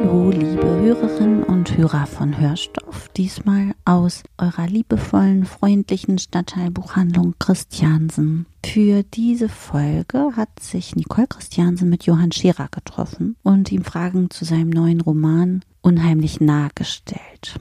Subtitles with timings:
[0.00, 8.46] Hallo, liebe Hörerinnen und Hörer von Hörstoff, diesmal aus eurer liebevollen, freundlichen Stadtteilbuchhandlung Christiansen.
[8.64, 14.44] Für diese Folge hat sich Nicole Christiansen mit Johann Scherer getroffen und ihm Fragen zu
[14.44, 17.58] seinem neuen Roman unheimlich nahegestellt.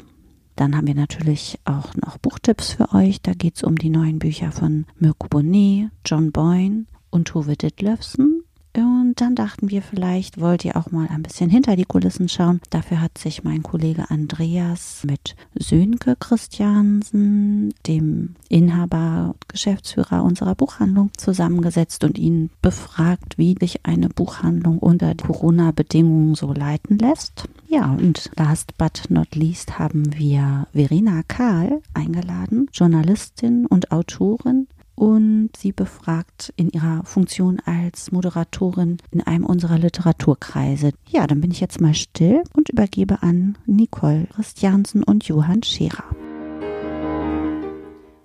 [0.56, 3.20] Dann haben wir natürlich auch noch Buchtipps für euch.
[3.20, 8.37] Da geht es um die neuen Bücher von Mirko Bonnet, John Boyne und Tove Ditlevsen.
[8.78, 12.62] Und dann dachten wir, vielleicht wollt ihr auch mal ein bisschen hinter die Kulissen schauen.
[12.70, 21.10] Dafür hat sich mein Kollege Andreas mit Sönke Christiansen, dem Inhaber und Geschäftsführer unserer Buchhandlung,
[21.18, 27.46] zusammengesetzt und ihn befragt, wie sich eine Buchhandlung unter Corona-Bedingungen so leiten lässt.
[27.68, 35.52] Ja, und last but not least haben wir Verena Kahl eingeladen, Journalistin und Autorin, und
[35.56, 40.92] sie befragt in ihrer Funktion als Moderatorin in einem unserer Literaturkreise.
[41.08, 46.04] Ja, dann bin ich jetzt mal still und übergebe an Nicole Christiansen und Johann Scherer.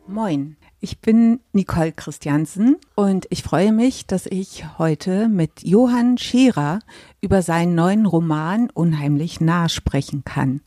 [0.09, 6.79] Moin, ich bin Nicole Christiansen und ich freue mich, dass ich heute mit Johann Scherer
[7.21, 10.63] über seinen neuen Roman Unheimlich nah sprechen kann.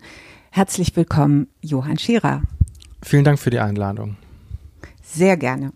[0.51, 2.43] Herzlich willkommen, Johann Scherer.
[3.01, 4.17] Vielen Dank für die Einladung.
[5.01, 5.73] Sehr gerne.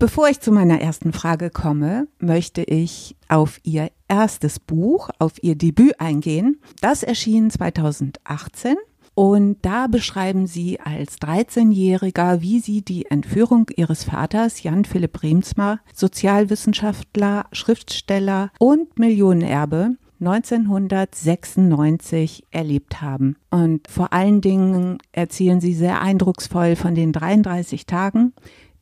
[0.00, 5.56] Bevor ich zu meiner ersten Frage komme, möchte ich auf Ihr erstes Buch, auf Ihr
[5.56, 6.58] Debüt eingehen.
[6.80, 8.76] Das erschien 2018
[9.14, 15.80] und da beschreiben Sie als 13-Jähriger, wie Sie die Entführung Ihres Vaters Jan Philipp Remsmar,
[15.92, 23.36] Sozialwissenschaftler, Schriftsteller und Millionenerbe, 1996 erlebt haben.
[23.50, 28.32] Und vor allen Dingen erzählen Sie sehr eindrucksvoll von den 33 Tagen,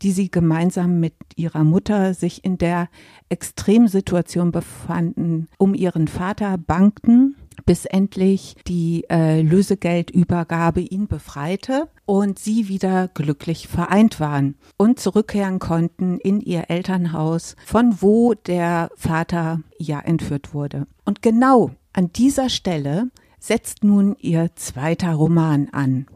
[0.03, 2.88] die sie gemeinsam mit ihrer Mutter sich in der
[3.28, 7.36] Extremsituation befanden, um ihren Vater bankten,
[7.66, 15.59] bis endlich die äh, Lösegeldübergabe ihn befreite und sie wieder glücklich vereint waren und zurückkehren
[15.59, 20.86] konnten in ihr Elternhaus, von wo der Vater ja entführt wurde.
[21.04, 26.06] Und genau an dieser Stelle setzt nun ihr zweiter Roman an.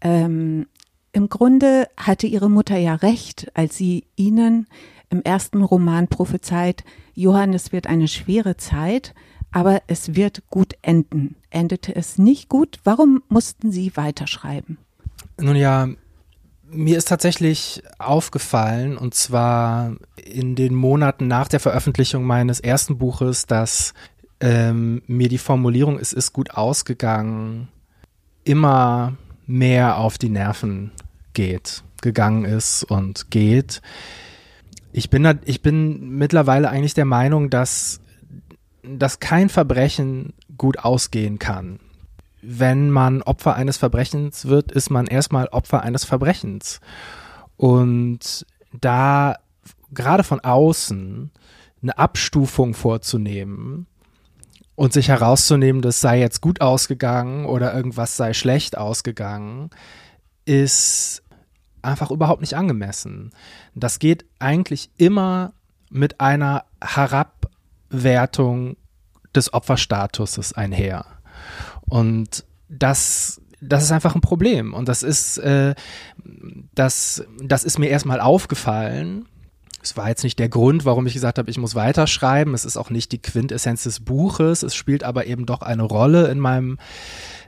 [0.00, 0.66] Ähm,
[1.16, 4.66] im Grunde hatte ihre Mutter ja recht, als sie ihnen
[5.08, 6.84] im ersten Roman prophezeit,
[7.14, 9.14] Johannes wird eine schwere Zeit,
[9.50, 11.36] aber es wird gut enden.
[11.48, 12.80] Endete es nicht gut?
[12.84, 14.76] Warum mussten Sie weiterschreiben?
[15.40, 15.88] Nun ja,
[16.68, 23.46] mir ist tatsächlich aufgefallen, und zwar in den Monaten nach der Veröffentlichung meines ersten Buches,
[23.46, 23.94] dass
[24.40, 27.68] ähm, mir die Formulierung, es ist gut ausgegangen,
[28.44, 29.16] immer
[29.46, 30.92] mehr auf die Nerven
[31.36, 33.82] geht, gegangen ist und geht.
[34.92, 38.00] Ich bin, da, ich bin mittlerweile eigentlich der Meinung, dass,
[38.82, 41.78] dass kein Verbrechen gut ausgehen kann.
[42.40, 46.80] Wenn man Opfer eines Verbrechens wird, ist man erstmal Opfer eines Verbrechens.
[47.58, 49.36] Und da
[49.92, 51.30] gerade von außen
[51.82, 53.86] eine Abstufung vorzunehmen
[54.74, 59.68] und sich herauszunehmen, das sei jetzt gut ausgegangen oder irgendwas sei schlecht ausgegangen,
[60.46, 61.22] ist
[61.86, 63.30] einfach überhaupt nicht angemessen.
[63.74, 65.52] Das geht eigentlich immer
[65.90, 68.76] mit einer Herabwertung
[69.34, 71.06] des Opferstatuses einher.
[71.88, 74.74] Und das, das ist einfach ein Problem.
[74.74, 75.74] Und das ist, äh,
[76.74, 79.26] das, das ist mir erstmal aufgefallen.
[79.82, 82.54] Es war jetzt nicht der Grund, warum ich gesagt habe, ich muss weiterschreiben.
[82.54, 84.64] Es ist auch nicht die Quintessenz des Buches.
[84.64, 86.78] Es spielt aber eben doch eine Rolle in meinem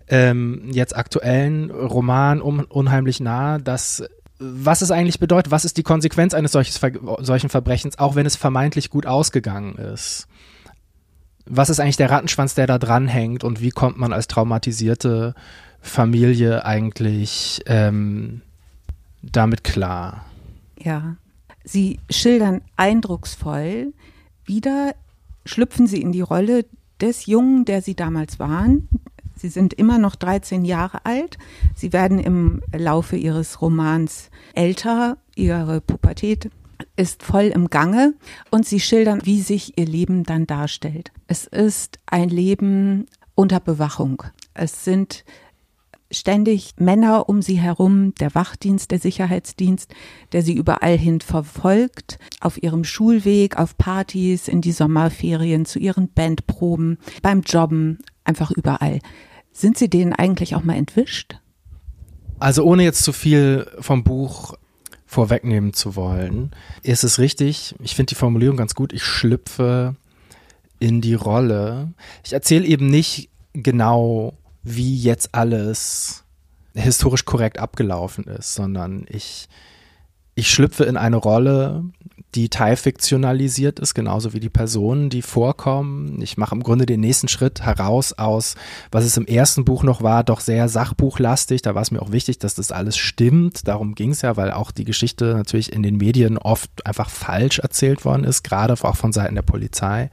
[0.06, 4.04] ähm, jetzt aktuellen Roman um, unheimlich nah, dass
[4.38, 6.80] was es eigentlich bedeutet, was ist die Konsequenz eines solches,
[7.20, 10.28] solchen Verbrechens, auch wenn es vermeintlich gut ausgegangen ist.
[11.44, 15.34] Was ist eigentlich der Rattenschwanz, der da dranhängt und wie kommt man als traumatisierte
[15.80, 18.42] Familie eigentlich ähm,
[19.22, 20.24] damit klar?
[20.78, 21.16] Ja,
[21.64, 23.92] Sie schildern eindrucksvoll,
[24.44, 24.94] wieder
[25.44, 26.64] schlüpfen Sie in die Rolle
[27.00, 28.88] des Jungen, der Sie damals waren,
[29.38, 31.38] Sie sind immer noch 13 Jahre alt.
[31.74, 35.18] Sie werden im Laufe ihres Romans älter.
[35.36, 36.50] Ihre Pubertät
[36.96, 38.14] ist voll im Gange
[38.50, 41.12] und sie schildern, wie sich ihr Leben dann darstellt.
[41.26, 44.24] Es ist ein Leben unter Bewachung.
[44.54, 45.24] Es sind
[46.10, 49.94] ständig Männer um sie herum, der Wachdienst, der Sicherheitsdienst,
[50.32, 56.08] der sie überall hin verfolgt, auf ihrem Schulweg, auf Partys, in die Sommerferien, zu ihren
[56.08, 59.00] Bandproben, beim Jobben, einfach überall.
[59.58, 61.40] Sind Sie denen eigentlich auch mal entwischt?
[62.38, 64.54] Also ohne jetzt zu viel vom Buch
[65.04, 66.52] vorwegnehmen zu wollen,
[66.84, 69.96] ist es richtig, ich finde die Formulierung ganz gut, ich schlüpfe
[70.78, 71.92] in die Rolle.
[72.24, 76.22] Ich erzähle eben nicht genau, wie jetzt alles
[76.74, 79.48] historisch korrekt abgelaufen ist, sondern ich,
[80.36, 81.82] ich schlüpfe in eine Rolle,
[82.34, 86.20] die teilfiktionalisiert ist, genauso wie die Personen, die vorkommen.
[86.20, 88.54] Ich mache im Grunde den nächsten Schritt heraus aus,
[88.90, 91.62] was es im ersten Buch noch war, doch sehr sachbuchlastig.
[91.62, 93.66] Da war es mir auch wichtig, dass das alles stimmt.
[93.66, 97.60] Darum ging es ja, weil auch die Geschichte natürlich in den Medien oft einfach falsch
[97.60, 100.10] erzählt worden ist, gerade auch von Seiten der Polizei.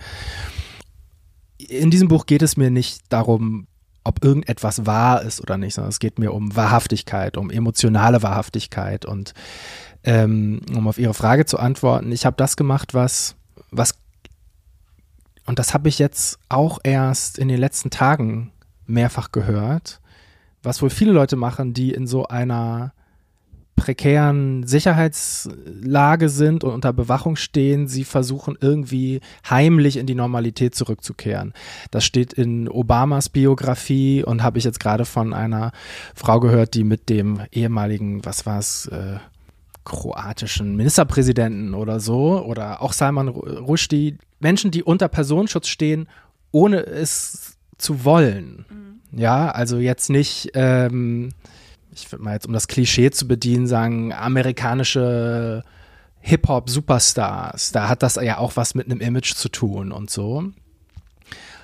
[1.58, 3.68] In diesem Buch geht es mir nicht darum,
[4.06, 9.06] ob irgendetwas wahr ist oder nicht, sondern es geht mir um Wahrhaftigkeit, um emotionale Wahrhaftigkeit
[9.06, 9.34] und
[10.06, 13.36] ähm, um auf Ihre Frage zu antworten, ich habe das gemacht, was,
[13.72, 13.96] was,
[15.46, 18.52] und das habe ich jetzt auch erst in den letzten Tagen
[18.86, 20.00] mehrfach gehört,
[20.62, 22.94] was wohl viele Leute machen, die in so einer
[23.76, 29.20] prekären Sicherheitslage sind und unter Bewachung stehen, sie versuchen irgendwie
[29.50, 31.54] heimlich in die Normalität zurückzukehren.
[31.92, 35.72] Das steht in Obamas Biografie und habe ich jetzt gerade von einer
[36.16, 39.18] Frau gehört, die mit dem ehemaligen, was war es, äh,
[39.86, 46.10] kroatischen Ministerpräsidenten oder so oder auch Salman Rushdie, Menschen, die unter Personenschutz stehen,
[46.52, 48.66] ohne es zu wollen.
[48.70, 49.20] Mhm.
[49.20, 51.30] Ja, also jetzt nicht, ähm,
[51.94, 55.64] ich würde mal jetzt, um das Klischee zu bedienen, sagen, amerikanische
[56.20, 57.72] Hip-Hop-Superstars.
[57.72, 60.52] Da hat das ja auch was mit einem Image zu tun und so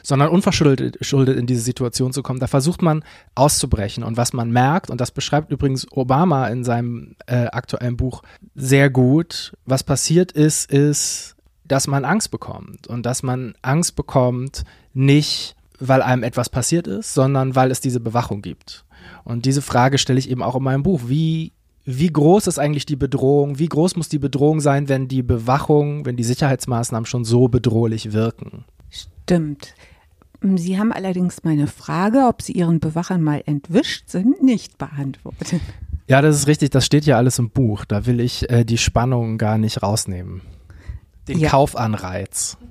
[0.04, 2.40] sondern unverschuldet in diese Situation zu kommen.
[2.40, 3.04] Da versucht man
[3.36, 4.04] auszubrechen.
[4.04, 8.24] Und was man merkt, und das beschreibt übrigens Obama in seinem äh, aktuellen Buch
[8.56, 12.88] sehr gut, was passiert ist, ist, dass man Angst bekommt.
[12.88, 14.64] Und dass man Angst bekommt,
[14.94, 18.86] nicht weil einem etwas passiert ist, sondern weil es diese Bewachung gibt.
[19.24, 21.02] Und diese Frage stelle ich eben auch in meinem Buch.
[21.08, 21.54] Wie
[21.84, 23.58] wie groß ist eigentlich die Bedrohung?
[23.58, 28.14] Wie groß muss die Bedrohung sein, wenn die Bewachung, wenn die Sicherheitsmaßnahmen schon so bedrohlich
[28.14, 28.66] wirken?
[28.90, 29.74] Stimmt.
[30.42, 35.62] Sie haben allerdings meine Frage, ob Sie Ihren Bewachern mal entwischt sind, nicht beantwortet.
[36.08, 36.72] Ja, das ist richtig.
[36.72, 37.86] Das steht ja alles im Buch.
[37.86, 40.42] Da will ich äh, die Spannung gar nicht rausnehmen.
[41.28, 41.50] Den ja.
[41.50, 42.58] Kaufanreiz.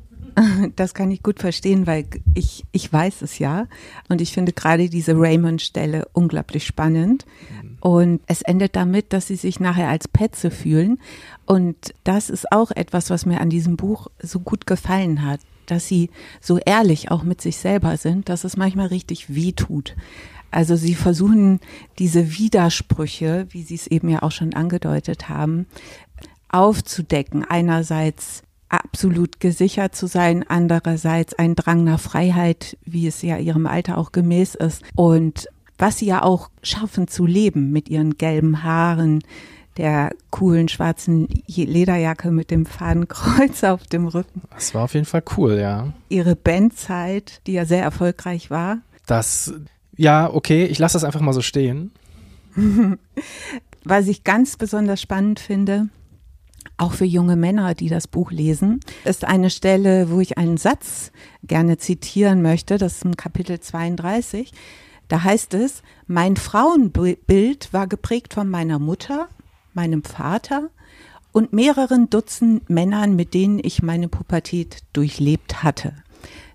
[0.77, 3.67] Das kann ich gut verstehen, weil ich, ich weiß es ja.
[4.09, 7.27] Und ich finde gerade diese Raymond-Stelle unglaublich spannend.
[7.63, 7.77] Mhm.
[7.81, 10.99] Und es endet damit, dass sie sich nachher als Petze fühlen.
[11.47, 15.41] Und das ist auch etwas, was mir an diesem Buch so gut gefallen hat
[15.71, 19.97] dass sie so ehrlich auch mit sich selber sind, dass es manchmal richtig weh tut.
[20.51, 21.61] Also sie versuchen
[21.99, 25.67] diese Widersprüche, wie Sie es eben ja auch schon angedeutet haben,
[26.49, 27.45] aufzudecken.
[27.45, 33.99] Einerseits absolut gesichert zu sein, andererseits ein Drang nach Freiheit, wie es ja ihrem Alter
[33.99, 34.83] auch gemäß ist.
[34.97, 39.21] Und was sie ja auch schaffen zu leben mit ihren gelben Haaren,
[39.77, 44.43] der coolen schwarzen Lederjacke mit dem Fadenkreuz auf dem Rücken.
[44.51, 45.93] Das war auf jeden Fall cool, ja.
[46.09, 48.79] Ihre Bandzeit, die ja sehr erfolgreich war.
[49.07, 49.53] Das,
[49.97, 51.93] ja, okay, ich lasse das einfach mal so stehen.
[53.85, 55.89] Was ich ganz besonders spannend finde,
[56.77, 61.13] auch für junge Männer, die das Buch lesen, ist eine Stelle, wo ich einen Satz
[61.43, 62.79] gerne zitieren möchte.
[62.79, 64.53] Das ist im Kapitel 32.
[65.09, 69.29] Da heißt es, mein Frauenbild war geprägt von meiner Mutter,
[69.81, 70.69] meinem Vater
[71.33, 75.95] und mehreren Dutzend Männern, mit denen ich meine Pubertät durchlebt hatte.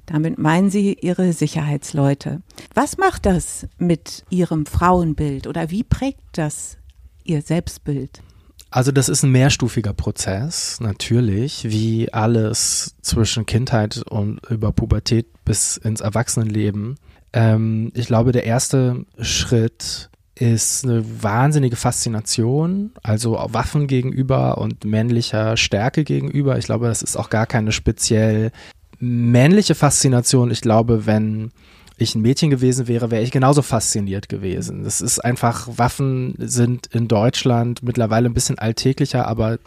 [0.06, 2.44] Damit meinen Sie Ihre Sicherheitsleute.
[2.76, 6.78] Was macht das mit Ihrem Frauenbild oder wie prägt das
[7.24, 8.22] Ihr Selbstbild?
[8.70, 15.78] Also das ist ein mehrstufiger Prozess, natürlich, wie alles zwischen Kindheit und über Pubertät bis
[15.78, 16.98] ins Erwachsenenleben.
[17.34, 25.56] Ähm, ich glaube, der erste Schritt ist eine wahnsinnige Faszination, also Waffen gegenüber und männlicher
[25.56, 26.58] Stärke gegenüber.
[26.58, 28.52] Ich glaube, das ist auch gar keine speziell
[29.00, 30.52] männliche Faszination.
[30.52, 31.52] Ich glaube, wenn
[31.98, 34.84] ich ein Mädchen gewesen wäre, wäre ich genauso fasziniert gewesen.
[34.84, 39.60] Das ist einfach, Waffen sind in Deutschland mittlerweile ein bisschen alltäglicher, aber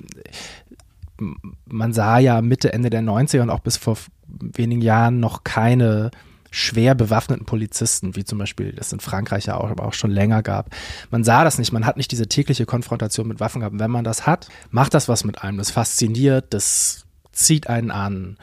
[1.65, 3.97] man sah ja Mitte, Ende der 90er und auch bis vor
[4.27, 6.11] wenigen Jahren noch keine
[6.51, 10.43] schwer bewaffneten Polizisten, wie zum Beispiel das in Frankreich ja auch, aber auch schon länger
[10.43, 10.75] gab.
[11.11, 13.79] Man sah das nicht, man hat nicht diese tägliche Konfrontation mit Waffen gehabt.
[13.79, 15.59] Wenn man das hat, macht das was mit einem.
[15.59, 18.39] Das fasziniert, das zieht einen an.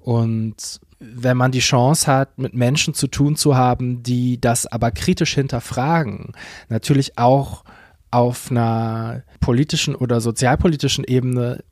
[0.00, 4.90] Und wenn man die Chance hat, mit Menschen zu tun zu haben, die das aber
[4.90, 6.32] kritisch hinterfragen,
[6.68, 7.64] natürlich auch
[8.10, 11.64] auf einer politischen oder sozialpolitischen Ebene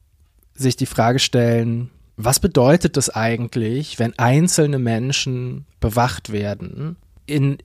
[0.55, 6.97] sich die Frage stellen, was bedeutet es eigentlich, wenn einzelne Menschen bewacht werden
[7.27, 7.59] in,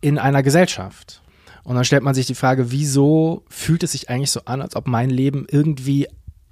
[0.00, 1.20] in einer Gesellschaft?
[1.62, 4.76] Und dann stellt man sich die Frage, wieso fühlt es sich eigentlich so an, als
[4.76, 6.08] ob mein Leben irgendwie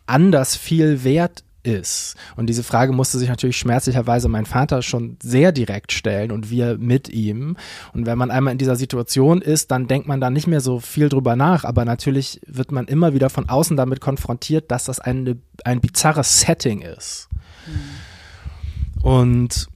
[0.06, 2.16] anders viel wert ist.
[2.36, 6.76] Und diese Frage musste sich natürlich schmerzlicherweise mein Vater schon sehr direkt stellen und wir
[6.78, 7.56] mit ihm.
[7.92, 10.78] Und wenn man einmal in dieser Situation ist, dann denkt man da nicht mehr so
[10.78, 11.64] viel drüber nach.
[11.64, 16.40] Aber natürlich wird man immer wieder von außen damit konfrontiert, dass das eine, ein bizarres
[16.40, 17.29] Setting ist.
[17.66, 19.02] Mhm.
[19.02, 19.68] Und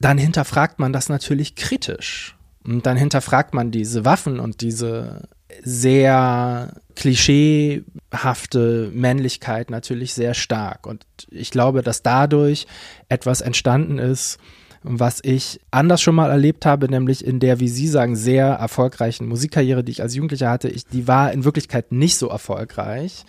[0.00, 2.36] dann hinterfragt man das natürlich kritisch.
[2.64, 5.28] Und dann hinterfragt man diese Waffen und diese
[5.62, 10.86] sehr klischeehafte Männlichkeit natürlich sehr stark.
[10.86, 12.66] Und ich glaube, dass dadurch
[13.08, 14.38] etwas entstanden ist,
[14.82, 19.26] was ich anders schon mal erlebt habe, nämlich in der, wie Sie sagen, sehr erfolgreichen
[19.26, 20.68] Musikkarriere, die ich als Jugendlicher hatte.
[20.68, 23.24] Ich, die war in Wirklichkeit nicht so erfolgreich.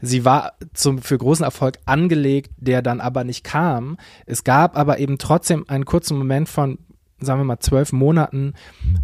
[0.00, 3.96] Sie war zum, für großen Erfolg angelegt, der dann aber nicht kam.
[4.26, 6.78] Es gab aber eben trotzdem einen kurzen Moment von,
[7.20, 8.54] sagen wir mal, zwölf Monaten,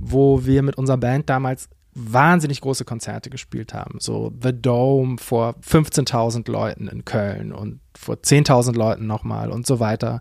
[0.00, 3.98] wo wir mit unserer Band damals wahnsinnig große Konzerte gespielt haben.
[4.00, 9.80] So The Dome vor 15.000 Leuten in Köln und vor 10.000 Leuten nochmal und so
[9.80, 10.20] weiter.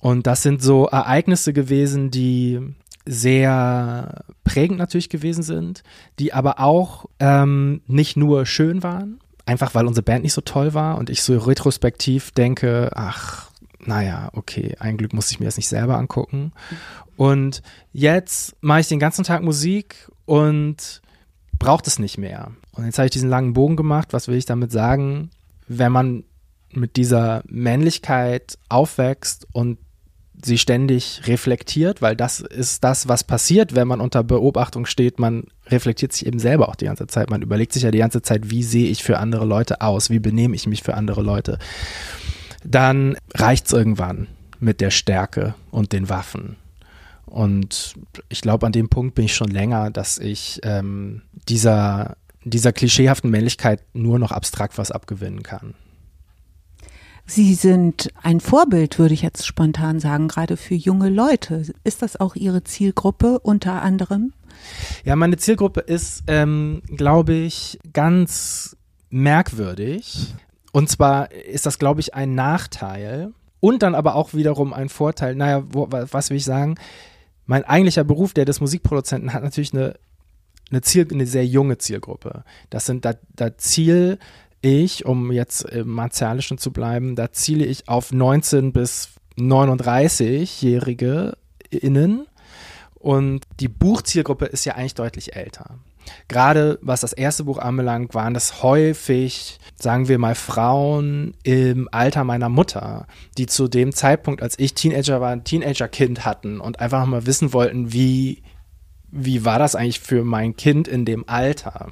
[0.00, 2.60] Und das sind so Ereignisse gewesen, die
[3.06, 5.82] sehr prägend natürlich gewesen sind,
[6.18, 10.74] die aber auch ähm, nicht nur schön waren, einfach weil unsere Band nicht so toll
[10.74, 13.50] war und ich so retrospektiv denke, ach,
[13.84, 16.52] naja, okay, ein Glück muss ich mir das nicht selber angucken.
[17.16, 21.02] Und jetzt mache ich den ganzen Tag Musik und
[21.58, 22.52] braucht es nicht mehr.
[22.72, 24.12] Und jetzt habe ich diesen langen Bogen gemacht.
[24.12, 25.30] Was will ich damit sagen?
[25.68, 26.24] Wenn man
[26.70, 29.78] mit dieser Männlichkeit aufwächst und
[30.44, 35.18] sie ständig reflektiert, weil das ist das, was passiert, wenn man unter Beobachtung steht.
[35.18, 37.30] Man reflektiert sich eben selber auch die ganze Zeit.
[37.30, 40.10] Man überlegt sich ja die ganze Zeit, wie sehe ich für andere Leute aus?
[40.10, 41.58] Wie benehme ich mich für andere Leute?
[42.64, 44.28] Dann reicht es irgendwann
[44.60, 46.56] mit der Stärke und den Waffen.
[47.26, 47.94] Und
[48.28, 53.30] ich glaube, an dem Punkt bin ich schon länger, dass ich ähm, dieser, dieser klischeehaften
[53.30, 55.74] Männlichkeit nur noch abstrakt was abgewinnen kann.
[57.26, 61.62] Sie sind ein Vorbild, würde ich jetzt spontan sagen, gerade für junge Leute.
[61.84, 64.32] Ist das auch Ihre Zielgruppe unter anderem?
[65.04, 68.76] Ja, meine Zielgruppe ist, ähm, glaube ich, ganz
[69.10, 70.34] merkwürdig.
[70.72, 75.34] Und zwar ist das, glaube ich, ein Nachteil und dann aber auch wiederum ein Vorteil.
[75.34, 76.76] Naja, wo, was will ich sagen?
[77.46, 79.94] mein eigentlicher Beruf, der des Musikproduzenten, hat natürlich eine,
[80.70, 82.44] eine, Ziel, eine sehr junge Zielgruppe.
[82.70, 84.18] Das sind, da, da ziele
[84.62, 91.36] ich, um jetzt im Martialischen zu bleiben, da ziele ich auf 19 bis 39-Jährige
[91.70, 92.26] innen.
[92.94, 95.78] Und die Buchzielgruppe ist ja eigentlich deutlich älter.
[96.28, 102.24] Gerade was das erste Buch anbelangt, waren das häufig, sagen wir mal, Frauen im Alter
[102.24, 103.06] meiner Mutter,
[103.38, 107.52] die zu dem Zeitpunkt, als ich Teenager war, ein Teenagerkind hatten und einfach mal wissen
[107.52, 108.42] wollten, wie,
[109.10, 111.90] wie war das eigentlich für mein Kind in dem Alter.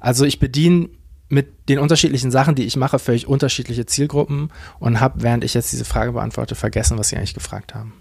[0.00, 0.88] Also ich bediene
[1.28, 5.72] mit den unterschiedlichen Sachen, die ich mache, völlig unterschiedliche Zielgruppen und habe, während ich jetzt
[5.72, 7.92] diese Frage beantworte, vergessen, was Sie eigentlich gefragt haben.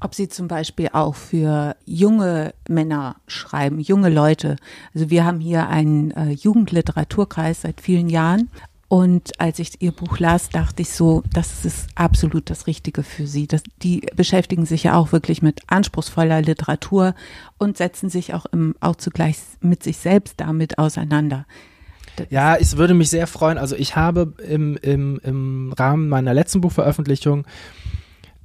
[0.00, 4.56] Ob Sie zum Beispiel auch für junge Männer schreiben, junge Leute.
[4.94, 8.50] Also wir haben hier einen äh, Jugendliteraturkreis seit vielen Jahren.
[8.88, 13.28] Und als ich Ihr Buch las, dachte ich so, das ist absolut das Richtige für
[13.28, 13.46] Sie.
[13.46, 17.14] Das, die beschäftigen sich ja auch wirklich mit anspruchsvoller Literatur
[17.56, 21.46] und setzen sich auch, im, auch zugleich mit sich selbst damit auseinander.
[22.30, 23.58] Ja, es würde mich sehr freuen.
[23.58, 27.46] Also ich habe im, im, im Rahmen meiner letzten Buchveröffentlichung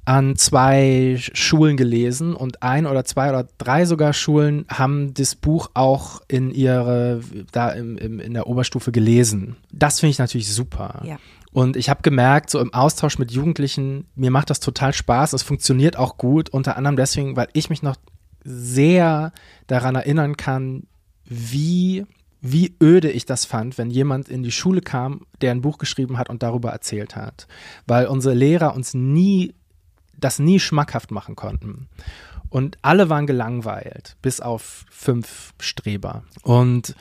[0.08, 5.68] an zwei Schulen gelesen und ein oder zwei oder drei sogar Schulen haben das Buch
[5.74, 7.20] auch in ihre,
[7.52, 9.56] da im, im, in der Oberstufe gelesen.
[9.70, 11.02] Das finde ich natürlich super.
[11.04, 11.18] Ja.
[11.52, 15.34] Und ich habe gemerkt, so im Austausch mit Jugendlichen, mir macht das total Spaß.
[15.34, 17.96] Es funktioniert auch gut, unter anderem deswegen, weil ich mich noch
[18.44, 19.32] sehr
[19.66, 20.84] daran erinnern kann,
[21.26, 22.06] wie
[22.40, 26.18] wie öde ich das fand, wenn jemand in die Schule kam, der ein Buch geschrieben
[26.18, 27.48] hat und darüber erzählt hat.
[27.86, 29.54] Weil unsere Lehrer uns nie
[30.16, 31.88] das nie schmackhaft machen konnten.
[32.50, 36.24] Und alle waren gelangweilt, bis auf fünf Streber.
[36.42, 36.94] Und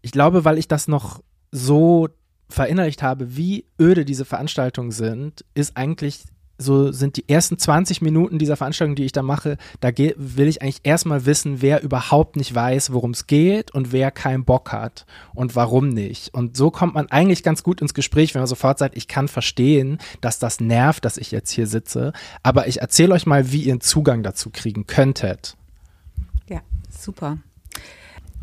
[0.00, 2.08] ich glaube, weil ich das noch so
[2.48, 6.22] verinnerlicht habe, wie öde diese Veranstaltungen sind, ist eigentlich
[6.58, 10.62] so sind die ersten 20 Minuten dieser Veranstaltung, die ich da mache, da will ich
[10.62, 15.06] eigentlich erstmal wissen, wer überhaupt nicht weiß, worum es geht und wer keinen Bock hat
[15.34, 16.32] und warum nicht.
[16.34, 19.28] Und so kommt man eigentlich ganz gut ins Gespräch, wenn man sofort sagt, ich kann
[19.28, 23.62] verstehen, dass das nervt, dass ich jetzt hier sitze, aber ich erzähle euch mal, wie
[23.62, 25.56] ihr einen Zugang dazu kriegen könntet.
[26.48, 26.60] Ja,
[26.90, 27.38] super.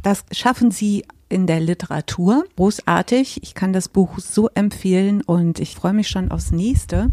[0.01, 2.45] Das schaffen Sie in der Literatur.
[2.55, 3.41] Großartig.
[3.41, 7.09] Ich kann das Buch so empfehlen und ich freue mich schon aufs nächste,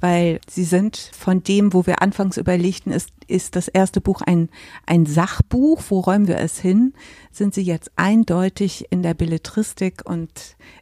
[0.00, 4.48] weil sie sind von dem, wo wir anfangs überlegten, ist, ist das erste Buch ein,
[4.86, 5.82] ein Sachbuch.
[5.88, 6.94] Wo räumen wir es hin?
[7.32, 10.30] Sind sie jetzt eindeutig in der Belletristik und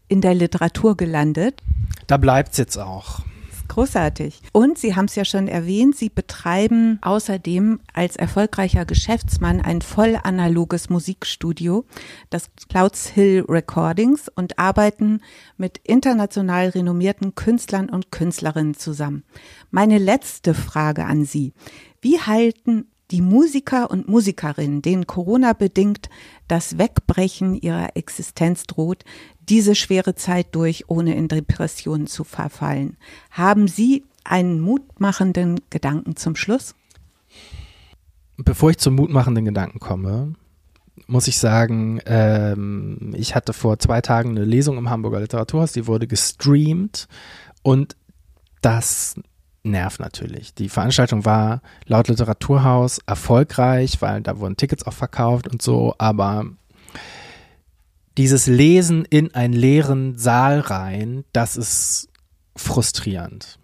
[0.09, 1.63] in der Literatur gelandet?
[2.07, 3.21] Da bleibt es jetzt auch.
[3.69, 4.41] Großartig.
[4.53, 10.19] Und Sie haben es ja schon erwähnt, Sie betreiben außerdem als erfolgreicher Geschäftsmann ein voll
[10.23, 11.85] analoges Musikstudio,
[12.31, 15.21] das Clouds Hill Recordings und arbeiten
[15.57, 19.25] mit international renommierten Künstlern und Künstlerinnen zusammen.
[19.71, 21.53] Meine letzte Frage an Sie.
[22.01, 26.09] Wie halten die Musiker und Musikerinnen, denen Corona bedingt
[26.49, 29.05] das Wegbrechen ihrer Existenz droht,
[29.49, 32.97] diese schwere Zeit durch, ohne in Depressionen zu verfallen.
[33.31, 36.75] Haben Sie einen mutmachenden Gedanken zum Schluss?
[38.37, 40.35] Bevor ich zum mutmachenden Gedanken komme,
[41.07, 45.87] muss ich sagen, ähm, ich hatte vor zwei Tagen eine Lesung im Hamburger Literaturhaus, die
[45.87, 47.07] wurde gestreamt
[47.63, 47.97] und
[48.63, 49.15] das
[49.67, 50.55] nervt natürlich.
[50.55, 56.47] Die Veranstaltung war laut Literaturhaus erfolgreich, weil da wurden Tickets auch verkauft und so, aber
[58.17, 62.09] dieses Lesen in einen leeren Saal rein, das ist
[62.57, 63.59] frustrierend.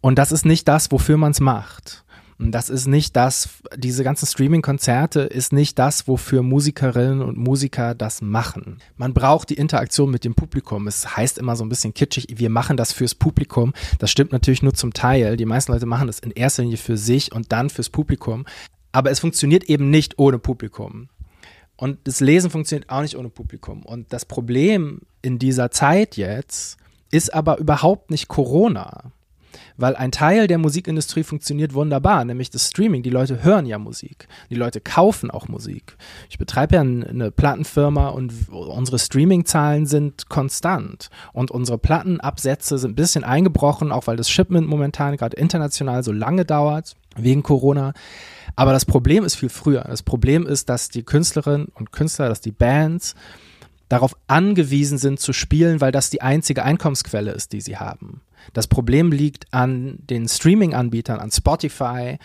[0.00, 2.03] Und das ist nicht das, wofür man es macht.
[2.38, 8.22] Das ist nicht das, diese ganzen Streaming-Konzerte ist nicht das, wofür Musikerinnen und Musiker das
[8.22, 8.78] machen.
[8.96, 10.88] Man braucht die Interaktion mit dem Publikum.
[10.88, 13.72] Es heißt immer so ein bisschen kitschig, wir machen das fürs Publikum.
[13.98, 15.36] Das stimmt natürlich nur zum Teil.
[15.36, 18.46] Die meisten Leute machen das in erster Linie für sich und dann fürs Publikum.
[18.90, 21.08] Aber es funktioniert eben nicht ohne Publikum.
[21.76, 23.84] Und das Lesen funktioniert auch nicht ohne Publikum.
[23.84, 26.78] Und das Problem in dieser Zeit jetzt
[27.10, 29.12] ist aber überhaupt nicht Corona.
[29.76, 33.02] Weil ein Teil der Musikindustrie funktioniert wunderbar, nämlich das Streaming.
[33.02, 34.28] Die Leute hören ja Musik.
[34.48, 35.96] Die Leute kaufen auch Musik.
[36.30, 41.10] Ich betreibe ja eine Plattenfirma und unsere Streaming-Zahlen sind konstant.
[41.32, 46.12] Und unsere Plattenabsätze sind ein bisschen eingebrochen, auch weil das Shipment momentan gerade international so
[46.12, 47.94] lange dauert, wegen Corona.
[48.56, 49.82] Aber das Problem ist viel früher.
[49.82, 53.14] Das Problem ist, dass die Künstlerinnen und Künstler, dass die Bands
[53.88, 58.22] darauf angewiesen sind zu spielen, weil das die einzige Einkommensquelle ist, die sie haben.
[58.52, 62.18] Das Problem liegt an den Streaming-Anbietern, an Spotify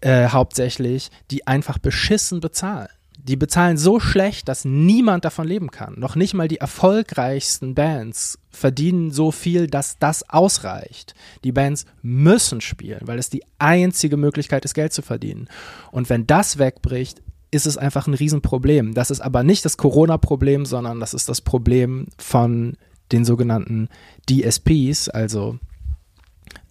[0.00, 2.88] äh, hauptsächlich, die einfach beschissen bezahlen
[3.26, 5.98] die bezahlen so schlecht, dass niemand davon leben kann.
[5.98, 11.14] Noch nicht mal die erfolgreichsten Bands verdienen so viel, dass das ausreicht.
[11.42, 15.48] Die Bands müssen spielen, weil es die einzige Möglichkeit ist, Geld zu verdienen.
[15.90, 18.94] Und wenn das wegbricht, ist es einfach ein Riesenproblem.
[18.94, 22.76] Das ist aber nicht das Corona-Problem, sondern das ist das Problem von
[23.12, 23.88] den sogenannten
[24.28, 25.58] DSPs, also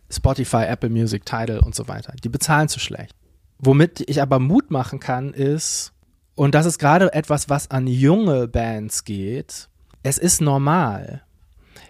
[0.10, 2.14] Spotify, Apple Music, Tidal und so weiter.
[2.24, 3.16] Die bezahlen zu schlecht.
[3.58, 5.94] Womit ich aber Mut machen kann, ist,
[6.36, 9.70] und das ist gerade etwas, was an junge Bands geht.
[10.04, 11.24] Es ist normal.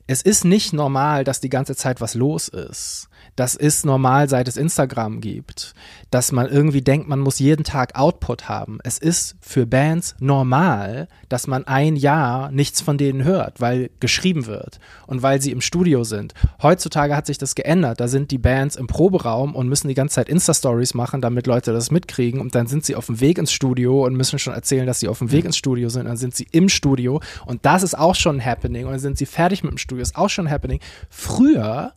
[0.08, 3.10] Es ist nicht normal, dass die ganze Zeit was los ist.
[3.36, 5.74] Das ist normal, seit es Instagram gibt,
[6.12, 8.78] dass man irgendwie denkt, man muss jeden Tag Output haben.
[8.84, 14.46] Es ist für Bands normal, dass man ein Jahr nichts von denen hört, weil geschrieben
[14.46, 16.34] wird und weil sie im Studio sind.
[16.62, 18.00] Heutzutage hat sich das geändert.
[18.00, 21.74] Da sind die Bands im Proberaum und müssen die ganze Zeit Insta-Stories machen, damit Leute
[21.74, 22.40] das mitkriegen.
[22.40, 25.08] Und dann sind sie auf dem Weg ins Studio und müssen schon erzählen, dass sie
[25.08, 26.06] auf dem Weg ins Studio sind.
[26.06, 28.86] Dann sind sie im Studio und das ist auch schon happening.
[28.86, 30.80] Und dann sind sie fertig mit dem Studio, ist auch schon happening.
[31.10, 31.94] Früher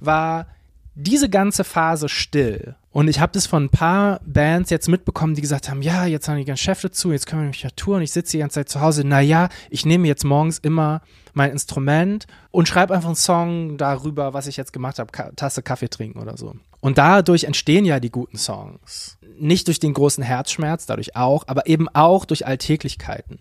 [0.00, 0.46] war
[0.94, 2.74] diese ganze Phase still.
[2.90, 6.28] Und ich habe das von ein paar Bands jetzt mitbekommen, die gesagt haben, ja, jetzt
[6.28, 8.56] haben die ganzen Chef dazu, jetzt können wir nämlich ja touren, ich sitze die ganze
[8.56, 9.06] Zeit zu Hause.
[9.06, 11.00] Naja, ich nehme jetzt morgens immer
[11.32, 15.62] mein Instrument und schreibe einfach einen Song darüber, was ich jetzt gemacht habe, Ka Tasse
[15.62, 16.54] Kaffee trinken oder so.
[16.80, 19.16] Und dadurch entstehen ja die guten Songs.
[19.38, 23.38] Nicht durch den großen Herzschmerz, dadurch auch, aber eben auch durch Alltäglichkeiten.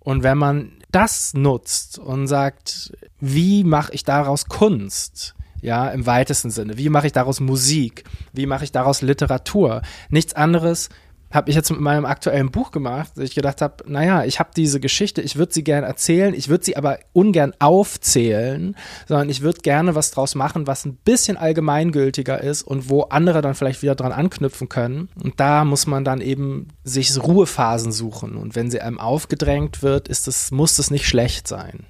[0.00, 5.34] Und wenn man das nutzt und sagt, wie mache ich daraus Kunst?
[5.64, 6.76] ja, im weitesten Sinne.
[6.76, 8.04] Wie mache ich daraus Musik?
[8.34, 9.80] Wie mache ich daraus Literatur?
[10.10, 10.90] Nichts anderes
[11.34, 14.50] habe ich jetzt mit meinem aktuellen Buch gemacht, dass ich gedacht habe, naja, ich habe
[14.56, 18.76] diese Geschichte, ich würde sie gerne erzählen, ich würde sie aber ungern aufzählen,
[19.08, 23.42] sondern ich würde gerne was draus machen, was ein bisschen allgemeingültiger ist und wo andere
[23.42, 25.08] dann vielleicht wieder dran anknüpfen können.
[25.22, 28.36] Und da muss man dann eben sich Ruhephasen suchen.
[28.36, 31.84] Und wenn sie einem aufgedrängt wird, ist es, muss es nicht schlecht sein.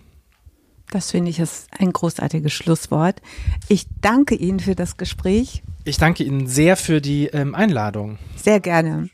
[0.90, 3.20] Das finde ich ist ein großartiges Schlusswort.
[3.68, 5.62] Ich danke Ihnen für das Gespräch.
[5.84, 8.18] Ich danke Ihnen sehr für die ähm, Einladung.
[8.36, 9.08] Sehr gerne.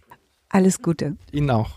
[0.51, 1.17] Alles Gute.
[1.33, 1.71] Ihnen auch.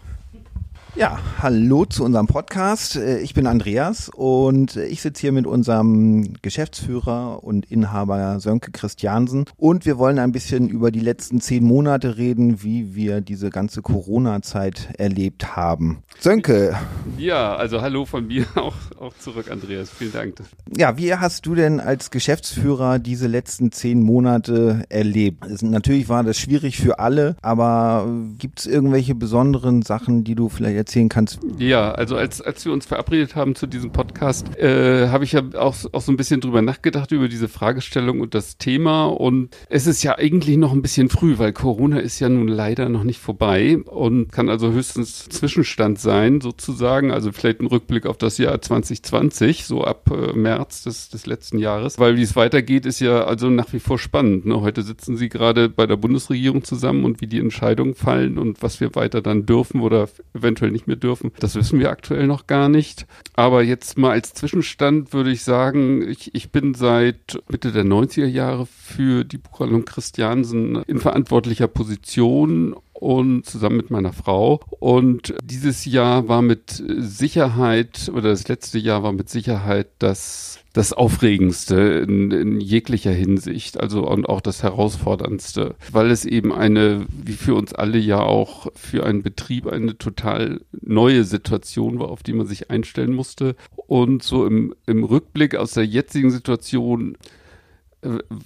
[0.96, 2.98] Ja, hallo zu unserem Podcast.
[2.98, 9.46] Äh, ich bin Andreas und ich sitze hier mit unserem Geschäftsführer und Inhaber Sönke Christiansen
[9.58, 13.82] und wir wollen ein bisschen über die letzten zehn Monate reden, wie wir diese ganze
[13.82, 16.04] Corona-Zeit erlebt haben.
[16.20, 16.78] Sönke.
[17.18, 19.90] Ja, also hallo von mir auch, auch zurück, Andreas.
[19.90, 20.36] Vielen Dank.
[20.78, 25.48] Ja, wie hast du denn als Geschäftsführer diese letzten zehn Monate erlebt?
[25.48, 30.50] Es, natürlich war das schwierig für alle, aber gibt es irgendwelche besonderen Sachen, die du
[30.50, 31.40] vielleicht erzählen kannst?
[31.58, 35.42] Ja, also als, als wir uns verabredet haben zu diesem Podcast, äh, habe ich ja
[35.56, 39.06] auch, auch so ein bisschen drüber nachgedacht, über diese Fragestellung und das Thema.
[39.06, 42.90] Und es ist ja eigentlich noch ein bisschen früh, weil Corona ist ja nun leider
[42.90, 47.12] noch nicht vorbei und kann also höchstens Zwischenstand sein, sozusagen.
[47.12, 51.60] Also vielleicht ein Rückblick auf das Jahr 2020, so ab äh, März des, des letzten
[51.60, 51.98] Jahres.
[51.98, 54.46] Weil wie es weitergeht, ist ja also nach wie vor spannend.
[54.46, 54.60] Ne?
[54.62, 58.82] Heute sitzen Sie gerade bei der Bundesregierung zusammen und wie die Entscheidungen fallen und was
[58.82, 61.32] wir weiter dann dürfen oder eventuell nicht mehr dürfen.
[61.40, 63.06] Das wissen wir aktuell noch gar nicht.
[63.34, 68.26] Aber jetzt mal als Zwischenstand würde ich sagen, ich, ich bin seit Mitte der 90er
[68.26, 74.62] Jahre für die Buchhandlung Christiansen in verantwortlicher Position und zusammen mit meiner Frau.
[74.80, 80.92] Und dieses Jahr war mit Sicherheit, oder das letzte Jahr war mit Sicherheit das das
[80.92, 87.34] Aufregendste in, in, jeglicher Hinsicht, also und auch das Herausforderndste, weil es eben eine, wie
[87.34, 92.34] für uns alle ja auch für einen Betrieb eine total neue Situation war, auf die
[92.34, 93.56] man sich einstellen musste.
[93.86, 97.18] Und so im, im Rückblick aus der jetzigen Situation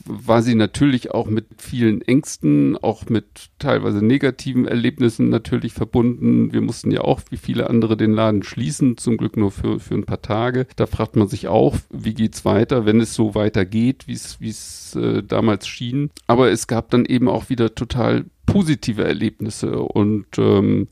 [0.06, 6.54] war sie natürlich auch mit vielen Ängsten, auch mit teilweise negativen Erlebnissen natürlich verbunden.
[6.54, 9.96] Wir mussten ja auch, wie viele andere, den Laden schließen, zum Glück nur für, für
[9.96, 10.68] ein paar Tage.
[10.76, 14.50] Da fragt man sich auch, wie geht's weiter, wenn es so weitergeht, wie es, wie
[14.50, 16.12] es äh, damals schien.
[16.28, 20.88] Aber es gab dann eben auch wieder total positive Erlebnisse und ähm, äh,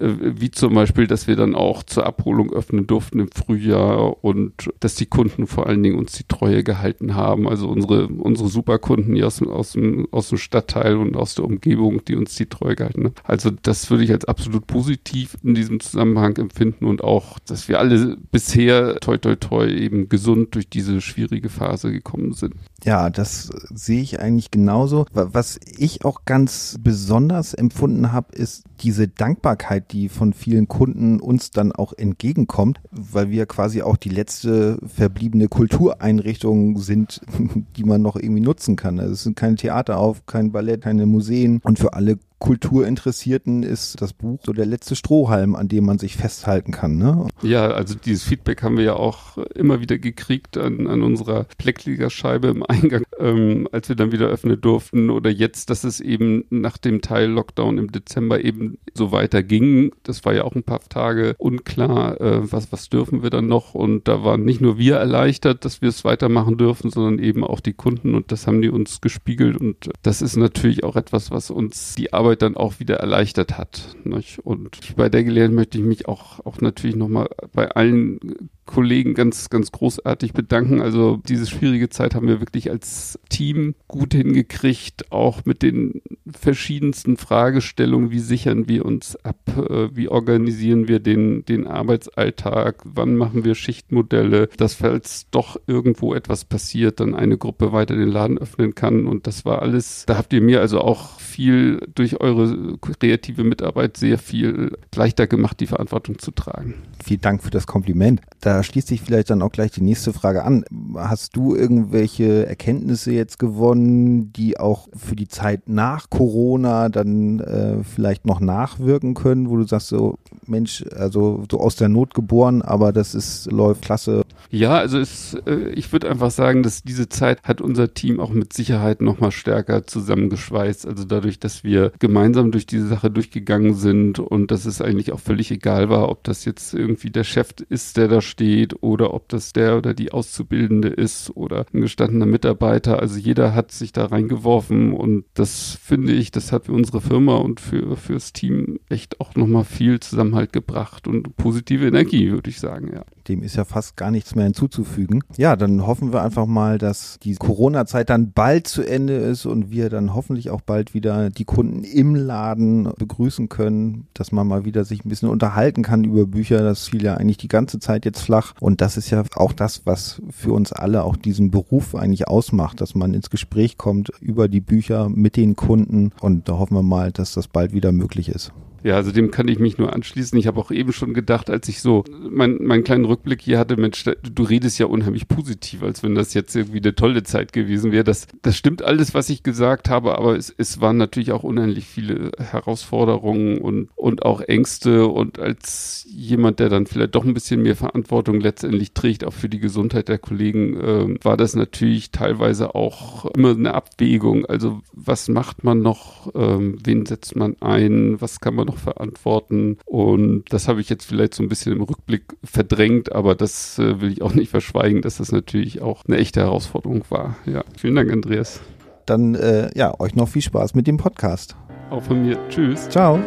[0.00, 4.94] wie zum Beispiel, dass wir dann auch zur Abholung öffnen durften im Frühjahr und dass
[4.94, 7.48] die Kunden vor allen Dingen uns die Treue gehalten haben.
[7.48, 12.04] Also unsere, unsere Superkunden hier aus, aus, dem, aus dem Stadtteil und aus der Umgebung,
[12.04, 13.14] die uns die Treue gehalten haben.
[13.24, 17.78] Also das würde ich als absolut positiv in diesem Zusammenhang empfinden und auch, dass wir
[17.78, 22.54] alle bisher toi toi toi eben gesund durch diese schwierige Phase gekommen sind.
[22.84, 25.06] Ja, das sehe ich eigentlich genauso.
[25.12, 31.50] Was ich auch ganz besonders empfunden habe, ist diese Dankbarkeit, die von vielen Kunden uns
[31.50, 37.20] dann auch entgegenkommt, weil wir quasi auch die letzte verbliebene Kultureinrichtung sind,
[37.76, 39.00] die man noch irgendwie nutzen kann.
[39.00, 44.02] Also es sind keine Theater auf, kein Ballett, keine Museen und für alle Kulturinteressierten ist
[44.02, 46.98] das Buch so der letzte Strohhalm, an dem man sich festhalten kann.
[46.98, 47.28] Ne?
[47.42, 52.48] Ja, also dieses Feedback haben wir ja auch immer wieder gekriegt an, an unserer Pleckliga-Scheibe
[52.48, 56.78] im Eingang, ähm, als wir dann wieder öffnen durften oder jetzt, dass es eben nach
[56.78, 59.92] dem Teil Lockdown im Dezember eben so weiter ging.
[60.02, 63.74] Das war ja auch ein paar Tage unklar, äh, was, was dürfen wir dann noch
[63.74, 67.60] und da waren nicht nur wir erleichtert, dass wir es weitermachen dürfen, sondern eben auch
[67.60, 71.48] die Kunden und das haben die uns gespiegelt und das ist natürlich auch etwas, was
[71.52, 73.94] uns die Arbeit Arbeit dann auch wieder erleichtert hat.
[74.04, 74.38] Nicht?
[74.38, 79.50] Und bei der Gelegenheit möchte ich mich auch, auch natürlich nochmal bei allen Kollegen ganz,
[79.50, 80.80] ganz großartig bedanken.
[80.80, 87.16] Also diese schwierige Zeit haben wir wirklich als Team gut hingekriegt, auch mit den verschiedensten
[87.16, 88.10] Fragestellungen.
[88.10, 89.36] Wie sichern wir uns ab?
[89.56, 92.82] Äh, wie organisieren wir den, den Arbeitsalltag?
[92.84, 94.48] Wann machen wir Schichtmodelle?
[94.56, 99.06] Dass falls doch irgendwo etwas passiert, dann eine Gruppe weiter den Laden öffnen kann.
[99.06, 103.96] Und das war alles, da habt ihr mir also auch viel durch eure kreative Mitarbeit
[103.96, 106.74] sehr viel leichter gemacht, die Verantwortung zu tragen.
[107.02, 108.20] Vielen Dank für das Kompliment.
[108.40, 110.64] Da schließt sich vielleicht dann auch gleich die nächste Frage an.
[110.94, 117.82] Hast du irgendwelche Erkenntnisse jetzt gewonnen, die auch für die Zeit nach Corona dann äh,
[117.82, 122.62] vielleicht noch nachwirken können, wo du sagst so, Mensch, also so aus der Not geboren,
[122.62, 124.22] aber das ist läuft klasse.
[124.50, 128.30] Ja, also es, äh, ich würde einfach sagen, dass diese Zeit hat unser Team auch
[128.30, 130.86] mit Sicherheit noch mal stärker zusammengeschweißt.
[130.86, 135.20] Also dadurch, dass wir gemeinsam durch diese Sache durchgegangen sind und dass es eigentlich auch
[135.20, 139.28] völlig egal war, ob das jetzt irgendwie der Chef ist, der da steht oder ob
[139.28, 143.00] das der oder die Auszubildende ist oder ein gestandener Mitarbeiter.
[143.00, 147.36] Also jeder hat sich da reingeworfen und das finde ich, das hat für unsere Firma
[147.36, 152.60] und für fürs Team echt auch nochmal viel Zusammenhalt gebracht und positive Energie, würde ich
[152.60, 153.04] sagen, ja.
[153.28, 155.22] Dem ist ja fast gar nichts mehr hinzuzufügen.
[155.36, 159.70] Ja, dann hoffen wir einfach mal, dass die Corona-Zeit dann bald zu Ende ist und
[159.70, 164.64] wir dann hoffentlich auch bald wieder die Kunden im Laden begrüßen können, dass man mal
[164.64, 166.62] wieder sich ein bisschen unterhalten kann über Bücher.
[166.62, 168.54] Das fiel ja eigentlich die ganze Zeit jetzt flach.
[168.60, 172.80] Und das ist ja auch das, was für uns alle auch diesen Beruf eigentlich ausmacht,
[172.80, 176.12] dass man ins Gespräch kommt über die Bücher mit den Kunden.
[176.20, 178.52] Und da hoffen wir mal, dass das bald wieder möglich ist.
[178.82, 180.38] Ja, also dem kann ich mich nur anschließen.
[180.38, 183.76] Ich habe auch eben schon gedacht, als ich so mein, meinen kleinen Rückblick hier hatte,
[183.76, 187.92] Mensch, du redest ja unheimlich positiv, als wenn das jetzt irgendwie eine tolle Zeit gewesen
[187.92, 188.04] wäre.
[188.04, 191.86] Das, das stimmt alles, was ich gesagt habe, aber es, es waren natürlich auch unheimlich
[191.86, 195.06] viele Herausforderungen und, und auch Ängste.
[195.06, 199.48] Und als jemand, der dann vielleicht doch ein bisschen mehr Verantwortung letztendlich trägt, auch für
[199.48, 204.44] die Gesundheit der Kollegen, äh, war das natürlich teilweise auch immer eine Abwägung.
[204.46, 206.32] Also was macht man noch?
[206.34, 208.20] Ähm, wen setzt man ein?
[208.20, 209.78] Was kann man noch noch verantworten.
[209.84, 214.00] Und das habe ich jetzt vielleicht so ein bisschen im Rückblick verdrängt, aber das äh,
[214.00, 217.36] will ich auch nicht verschweigen, dass das natürlich auch eine echte Herausforderung war.
[217.46, 218.60] Ja, vielen Dank, Andreas.
[219.06, 221.56] Dann äh, ja, euch noch viel Spaß mit dem Podcast.
[221.90, 222.38] Auch von mir.
[222.48, 222.88] Tschüss.
[222.88, 223.20] Ciao.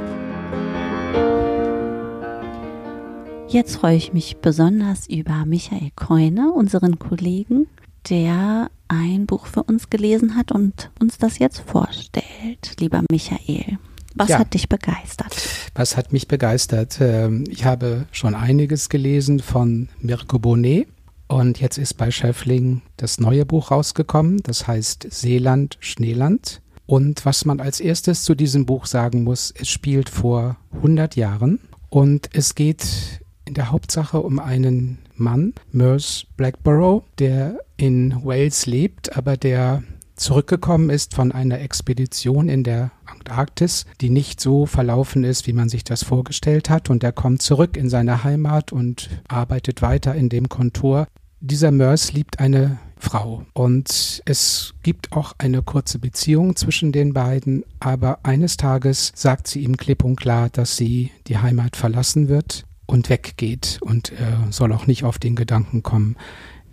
[3.48, 7.68] Jetzt freue ich mich besonders über Michael Keune, unseren Kollegen,
[8.10, 12.76] der ein Buch für uns gelesen hat und uns das jetzt vorstellt.
[12.80, 13.78] Lieber Michael,
[14.16, 14.40] was ja.
[14.40, 15.36] hat dich begeistert?
[15.76, 16.98] Was hat mich begeistert?
[17.02, 20.88] Ähm, ich habe schon einiges gelesen von Mirko Bonet.
[21.28, 26.62] Und jetzt ist bei Schäffling das neue Buch rausgekommen, das heißt Seeland, Schneeland.
[26.86, 31.60] Und was man als erstes zu diesem Buch sagen muss, es spielt vor 100 Jahren
[31.90, 39.18] und es geht in der Hauptsache um einen Mann, Merce Blackborough, der in Wales lebt,
[39.18, 39.84] aber der
[40.16, 45.70] zurückgekommen ist von einer Expedition in der Antarktis, die nicht so verlaufen ist, wie man
[45.70, 46.90] sich das vorgestellt hat.
[46.90, 51.08] Und er kommt zurück in seine Heimat und arbeitet weiter in dem Kontor.
[51.42, 57.64] Dieser Mörs liebt eine Frau und es gibt auch eine kurze Beziehung zwischen den beiden,
[57.80, 62.66] aber eines Tages sagt sie ihm klipp und klar, dass sie die Heimat verlassen wird
[62.88, 66.16] und weggeht und er soll auch nicht auf den Gedanken kommen,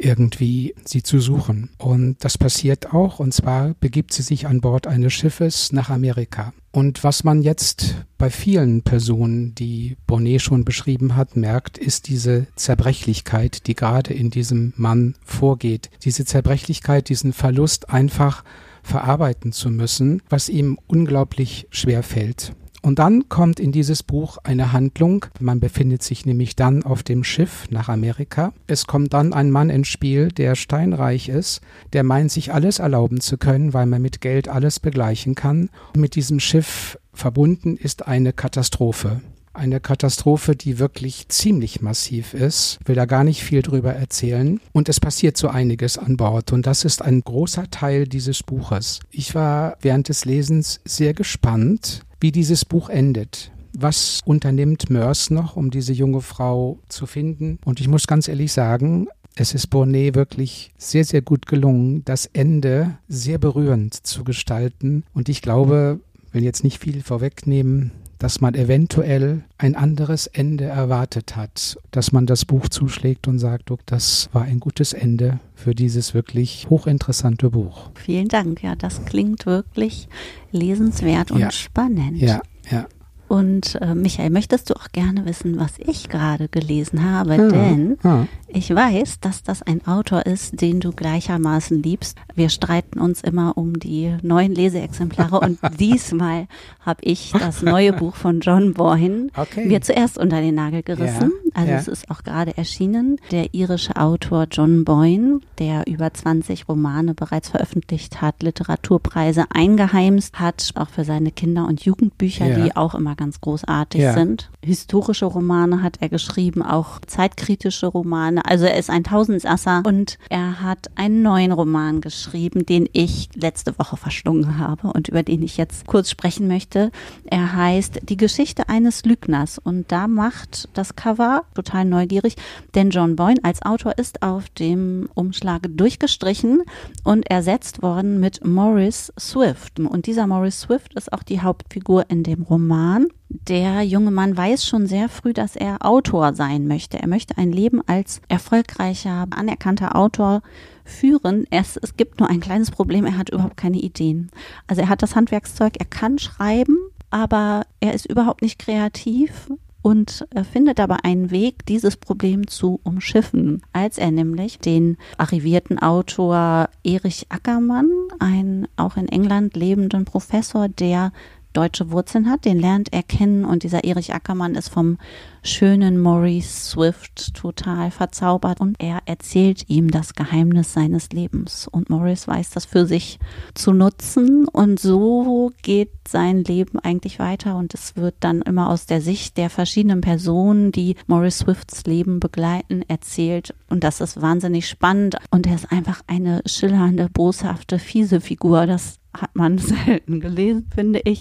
[0.03, 1.71] irgendwie sie zu suchen.
[1.79, 6.53] Und das passiert auch, und zwar begibt sie sich an Bord eines Schiffes nach Amerika.
[6.73, 12.47] Und was man jetzt bei vielen Personen, die Bonnet schon beschrieben hat, merkt, ist diese
[12.57, 15.91] Zerbrechlichkeit, die gerade in diesem Mann vorgeht.
[16.03, 18.43] Diese Zerbrechlichkeit, diesen Verlust einfach
[18.83, 22.55] verarbeiten zu müssen, was ihm unglaublich schwer fällt.
[22.83, 25.25] Und dann kommt in dieses Buch eine Handlung.
[25.39, 28.53] Man befindet sich nämlich dann auf dem Schiff nach Amerika.
[28.67, 31.61] Es kommt dann ein Mann ins Spiel, der steinreich ist,
[31.93, 35.71] der meint, sich alles erlauben zu können, weil man mit Geld alles begleichen kann.
[35.97, 39.21] Mit diesem Schiff verbunden ist eine Katastrophe.
[39.55, 42.79] Eine Katastrophe, die wirklich ziemlich massiv ist.
[42.87, 44.61] Will da gar nicht viel drüber erzählen.
[44.73, 46.53] Und es passiert so einiges an Bord.
[46.53, 49.01] Und das ist ein großer Teil dieses Buches.
[49.11, 53.51] Ich war während des Lesens sehr gespannt, wie dieses Buch endet.
[53.75, 57.59] Was unternimmt Mörs noch, um diese junge Frau zu finden?
[57.65, 62.27] Und ich muss ganz ehrlich sagen, es ist Bonnet wirklich sehr, sehr gut gelungen, das
[62.27, 65.05] Ende sehr berührend zu gestalten.
[65.15, 66.01] Und ich glaube,
[66.33, 72.25] will jetzt nicht viel vorwegnehmen, dass man eventuell ein anderes Ende erwartet hat, dass man
[72.25, 77.91] das Buch zuschlägt und sagt, das war ein gutes Ende für dieses wirklich hochinteressante Buch.
[77.97, 78.63] Vielen Dank.
[78.63, 80.09] Ja, das klingt wirklich
[80.53, 81.51] lesenswert und ja.
[81.51, 82.19] spannend.
[82.19, 82.87] Ja, ja.
[83.33, 87.37] Und äh, Michael, möchtest du auch gerne wissen, was ich gerade gelesen habe?
[87.37, 88.27] Ja, Denn ja.
[88.47, 92.19] ich weiß, dass das ein Autor ist, den du gleichermaßen liebst.
[92.35, 96.47] Wir streiten uns immer um die neuen Leseexemplare und diesmal
[96.85, 99.65] habe ich das neue Buch von John Boyne okay.
[99.65, 101.33] mir zuerst unter den Nagel gerissen.
[101.55, 103.19] Ja, also es ist auch gerade erschienen.
[103.31, 110.71] Der irische Autor John Boyne, der über 20 Romane bereits veröffentlicht hat, Literaturpreise eingeheimst hat,
[110.75, 114.13] auch für seine Kinder- und Jugendbücher, die auch immer ganz großartig ja.
[114.13, 114.51] sind.
[114.63, 118.45] Historische Romane hat er geschrieben, auch zeitkritische Romane.
[118.45, 123.79] Also er ist ein Tausendsasser und er hat einen neuen Roman geschrieben, den ich letzte
[123.79, 126.91] Woche verschlungen habe und über den ich jetzt kurz sprechen möchte.
[127.25, 132.37] Er heißt Die Geschichte eines Lügners und da macht das Cover total neugierig,
[132.75, 136.63] denn John Boyne als Autor ist auf dem Umschlag durchgestrichen
[137.05, 139.79] und ersetzt worden mit Morris Swift.
[139.81, 143.07] Und dieser Morris Swift ist auch die Hauptfigur in dem Roman
[143.49, 146.99] der junge Mann weiß schon sehr früh, dass er Autor sein möchte.
[146.99, 150.43] Er möchte ein Leben als erfolgreicher, anerkannter Autor
[150.85, 151.47] führen.
[151.51, 154.31] Es, es gibt nur ein kleines Problem, er hat überhaupt keine Ideen.
[154.67, 156.77] Also er hat das Handwerkszeug, er kann schreiben,
[157.11, 159.51] aber er ist überhaupt nicht kreativ.
[159.83, 165.79] Und äh, findet aber einen Weg, dieses Problem zu umschiffen, als er nämlich den arrivierten
[165.79, 167.91] Autor Erich Ackermann,
[168.21, 171.13] einen auch in England lebenden Professor, der
[171.53, 173.45] deutsche Wurzeln hat, den lernt er kennen.
[173.45, 174.99] Und dieser Erich Ackermann ist vom
[175.43, 182.29] schönen Maurice Swift total verzaubert und er erzählt ihm das Geheimnis seines Lebens und Maurice
[182.29, 183.19] weiß das für sich
[183.55, 188.87] zu nutzen und so geht sein Leben eigentlich weiter und es wird dann immer aus
[188.87, 194.69] der Sicht der verschiedenen Personen, die Maurice Swifts Leben begleiten, erzählt und das ist wahnsinnig
[194.69, 200.69] spannend und er ist einfach eine schillernde, boshafte, fiese Figur, das hat man selten gelesen,
[200.73, 201.21] finde ich.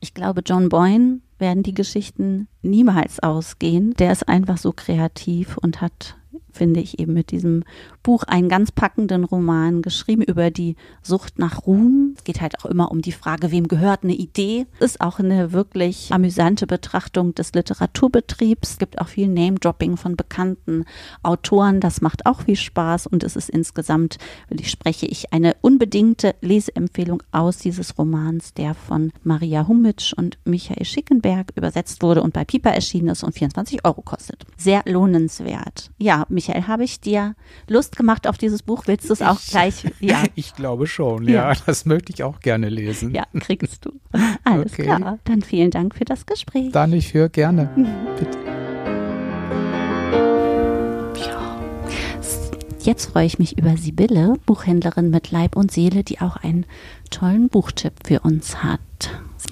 [0.00, 3.94] Ich glaube, John Boyne werden die Geschichten niemals ausgehen.
[3.94, 6.16] Der ist einfach so kreativ und hat
[6.56, 7.64] finde ich, eben mit diesem
[8.02, 12.14] Buch einen ganz packenden Roman geschrieben über die Sucht nach Ruhm.
[12.16, 14.66] Es geht halt auch immer um die Frage, wem gehört eine Idee.
[14.80, 18.70] Ist auch eine wirklich amüsante Betrachtung des Literaturbetriebs.
[18.72, 20.84] Es gibt auch viel Name-Dropping von bekannten
[21.22, 21.80] Autoren.
[21.80, 24.18] Das macht auch viel Spaß und es ist insgesamt,
[24.50, 30.84] ich spreche ich, eine unbedingte Leseempfehlung aus dieses Romans, der von Maria Humitsch und Michael
[30.84, 34.44] Schickenberg übersetzt wurde und bei Piper erschienen ist und 24 Euro kostet.
[34.56, 35.90] Sehr lohnenswert.
[35.98, 37.34] Ja, Michael, habe ich dir
[37.68, 38.84] Lust gemacht auf dieses Buch?
[38.86, 39.84] Willst du es auch gleich?
[40.00, 40.24] Ja.
[40.34, 41.52] Ich glaube schon, ja.
[41.52, 41.60] ja.
[41.66, 43.14] Das möchte ich auch gerne lesen.
[43.14, 43.92] Ja, kriegst du.
[44.44, 44.84] Alles okay.
[44.84, 45.18] klar.
[45.24, 46.72] Dann vielen Dank für das Gespräch.
[46.72, 47.70] Dann ich für gerne.
[47.74, 47.86] Mhm.
[48.18, 48.38] Bitte.
[52.80, 56.66] Jetzt freue ich mich über Sibylle, Buchhändlerin mit Leib und Seele, die auch einen
[57.10, 58.80] tollen Buchtipp für uns hat.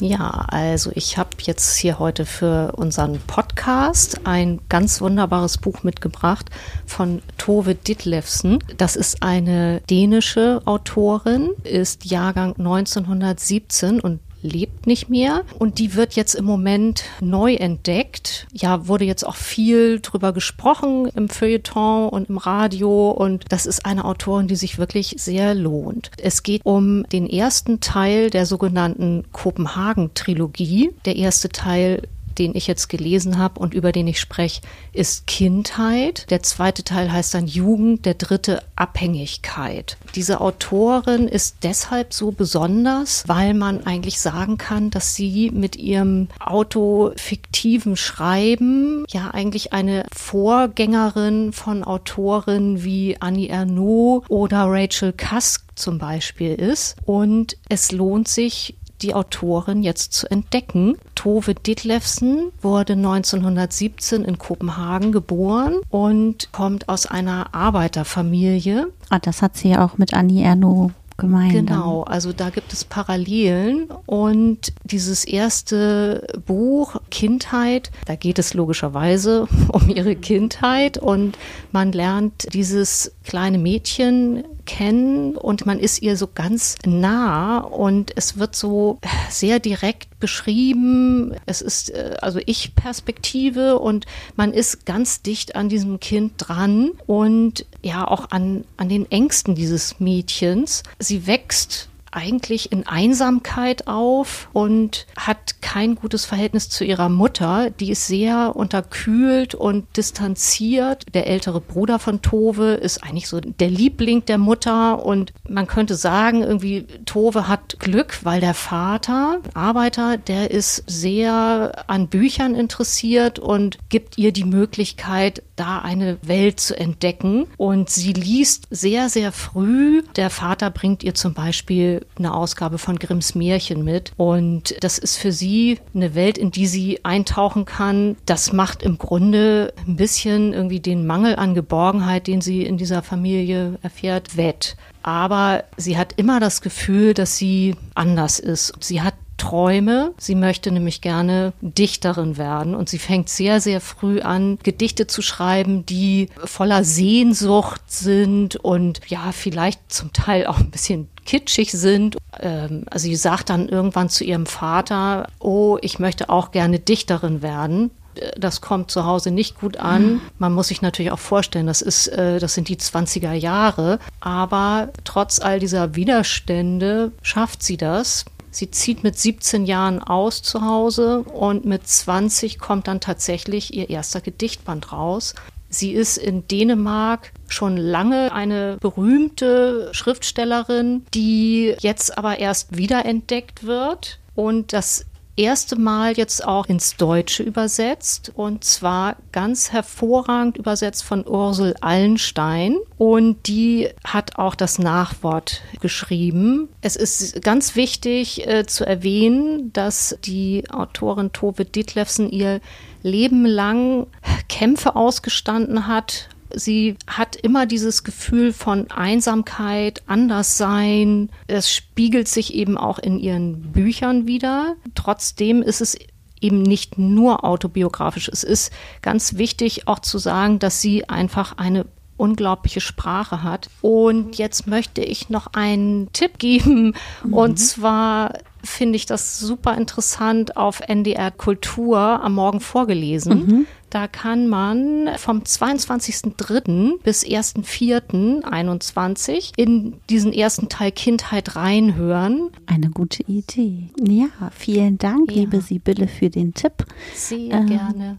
[0.01, 6.51] Ja, also ich habe jetzt hier heute für unseren Podcast ein ganz wunderbares Buch mitgebracht
[6.87, 8.59] von Tove Ditlevsen.
[8.77, 16.15] Das ist eine dänische Autorin, ist Jahrgang 1917 und lebt nicht mehr und die wird
[16.15, 18.47] jetzt im Moment neu entdeckt.
[18.53, 23.87] Ja, wurde jetzt auch viel drüber gesprochen im Feuilleton und im Radio und das ist
[23.87, 26.11] eine Autorin, die sich wirklich sehr lohnt.
[26.19, 30.91] Es geht um den ersten Teil der sogenannten Kopenhagen-Trilogie.
[31.07, 32.03] Der erste Teil
[32.39, 34.61] den ich jetzt gelesen habe und über den ich spreche,
[34.93, 36.31] ist Kindheit.
[36.31, 39.97] Der zweite Teil heißt dann Jugend, der dritte Abhängigkeit.
[40.15, 46.29] Diese Autorin ist deshalb so besonders, weil man eigentlich sagen kann, dass sie mit ihrem
[46.41, 55.99] autofiktiven Schreiben ja eigentlich eine Vorgängerin von Autoren wie Annie Ernaux oder Rachel Cusk zum
[55.99, 56.97] Beispiel ist.
[57.05, 60.97] Und es lohnt sich, die Autorin jetzt zu entdecken.
[61.15, 68.89] Tove Ditlevsen wurde 1917 in Kopenhagen geboren und kommt aus einer Arbeiterfamilie.
[69.11, 71.53] Ah, das hat sie ja auch mit Annie Ernaux gemeint.
[71.53, 79.47] Genau, also da gibt es Parallelen und dieses erste Buch Kindheit, da geht es logischerweise
[79.69, 81.39] um ihre Kindheit und
[81.73, 88.39] man lernt dieses kleine Mädchen kennen und man ist ihr so ganz nah und es
[88.39, 88.99] wird so
[89.31, 91.35] sehr direkt beschrieben.
[91.47, 97.67] Es ist äh, also Ich-Perspektive und man ist ganz dicht an diesem Kind dran und
[97.83, 100.83] ja auch an, an den Ängsten dieses Mädchens.
[100.99, 107.71] Sie wächst eigentlich in Einsamkeit auf und hat kein gutes Verhältnis zu ihrer Mutter.
[107.71, 111.07] Die ist sehr unterkühlt und distanziert.
[111.15, 115.95] Der ältere Bruder von Tove ist eigentlich so der Liebling der Mutter und man könnte
[115.95, 123.39] sagen, irgendwie Tove hat Glück, weil der Vater, Arbeiter, der ist sehr an Büchern interessiert
[123.39, 127.47] und gibt ihr die Möglichkeit, da eine Welt zu entdecken.
[127.57, 130.03] Und sie liest sehr, sehr früh.
[130.17, 134.13] Der Vater bringt ihr zum Beispiel eine Ausgabe von Grimms Märchen mit.
[134.17, 138.17] Und das ist für sie eine Welt, in die sie eintauchen kann.
[138.27, 143.03] Das macht im Grunde ein bisschen irgendwie den Mangel an Geborgenheit, den sie in dieser
[143.03, 144.77] Familie erfährt, wett.
[145.03, 148.73] Aber sie hat immer das Gefühl, dass sie anders ist.
[148.81, 150.13] Sie hat Träume.
[150.19, 155.23] Sie möchte nämlich gerne Dichterin werden und sie fängt sehr, sehr früh an, Gedichte zu
[155.23, 162.17] schreiben, die voller Sehnsucht sind und ja, vielleicht zum Teil auch ein bisschen kitschig sind.
[162.41, 167.43] Ähm, also sie sagt dann irgendwann zu ihrem Vater, oh, ich möchte auch gerne Dichterin
[167.43, 167.91] werden
[168.37, 170.21] das kommt zu Hause nicht gut an.
[170.39, 173.99] Man muss sich natürlich auch vorstellen, das ist, äh, das sind die 20er Jahre.
[174.21, 178.25] Aber trotz all dieser Widerstände schafft sie das.
[178.55, 183.91] Sie zieht mit 17 Jahren aus zu Hause und mit 20 kommt dann tatsächlich ihr
[183.91, 185.35] erster Gedichtband raus.
[185.71, 194.21] Sie ist in Dänemark schon lange eine berühmte Schriftstellerin, die jetzt aber erst wiederentdeckt wird.
[194.37, 195.05] Und das
[195.37, 202.77] erste Mal jetzt auch ins Deutsche übersetzt und zwar ganz hervorragend übersetzt von Ursel Allenstein
[202.99, 206.69] und die hat auch das Nachwort geschrieben.
[206.81, 212.61] Es ist ganz wichtig äh, zu erwähnen, dass die Autorin Tove Ditlevsen ihr
[213.03, 214.07] Leben lang
[214.49, 221.31] Kämpfe ausgestanden hat, sie hat immer dieses Gefühl von Einsamkeit, Anderssein.
[221.47, 224.77] Es spiegelt sich eben auch in ihren Büchern wieder.
[224.95, 225.97] Trotzdem ist es
[226.41, 228.29] eben nicht nur autobiografisch.
[228.29, 228.73] Es ist
[229.03, 231.87] ganz wichtig auch zu sagen, dass sie einfach eine
[232.17, 233.71] unglaubliche Sprache hat.
[233.81, 236.95] Und jetzt möchte ich noch einen Tipp geben.
[237.25, 237.35] Mhm.
[237.35, 243.47] Und zwar finde ich das super interessant auf NDR Kultur am Morgen vorgelesen.
[243.47, 243.67] Mhm.
[243.95, 247.01] Da kann man vom 22.03.
[247.05, 252.51] bis 1.04.21 in diesen ersten Teil Kindheit reinhören.
[252.67, 253.91] Eine gute Idee.
[254.05, 255.43] Ja, vielen Dank, ja.
[255.43, 256.85] liebe Sibylle, für den Tipp.
[257.15, 258.19] Sehr ähm, gerne.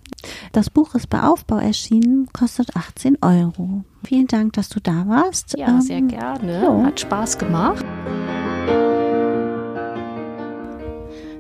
[0.53, 3.83] Das Buch ist bei Aufbau erschienen, kostet 18 Euro.
[4.05, 5.57] Vielen Dank, dass du da warst.
[5.57, 6.61] Ja, ähm, sehr gerne.
[6.65, 6.85] So.
[6.85, 7.83] Hat Spaß gemacht.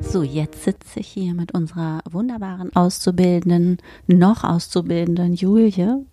[0.07, 6.05] So, jetzt sitze ich hier mit unserer wunderbaren Auszubildenden, noch Auszubildenden Julie.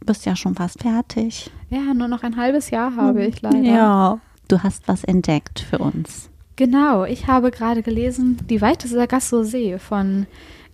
[0.00, 1.50] Du bist ja schon fast fertig.
[1.70, 3.58] Ja, nur noch ein halbes Jahr habe ich leider.
[3.58, 4.18] Ja,
[4.48, 6.30] du hast was entdeckt für uns.
[6.56, 10.26] Genau, ich habe gerade gelesen Die Weite Sargasso See von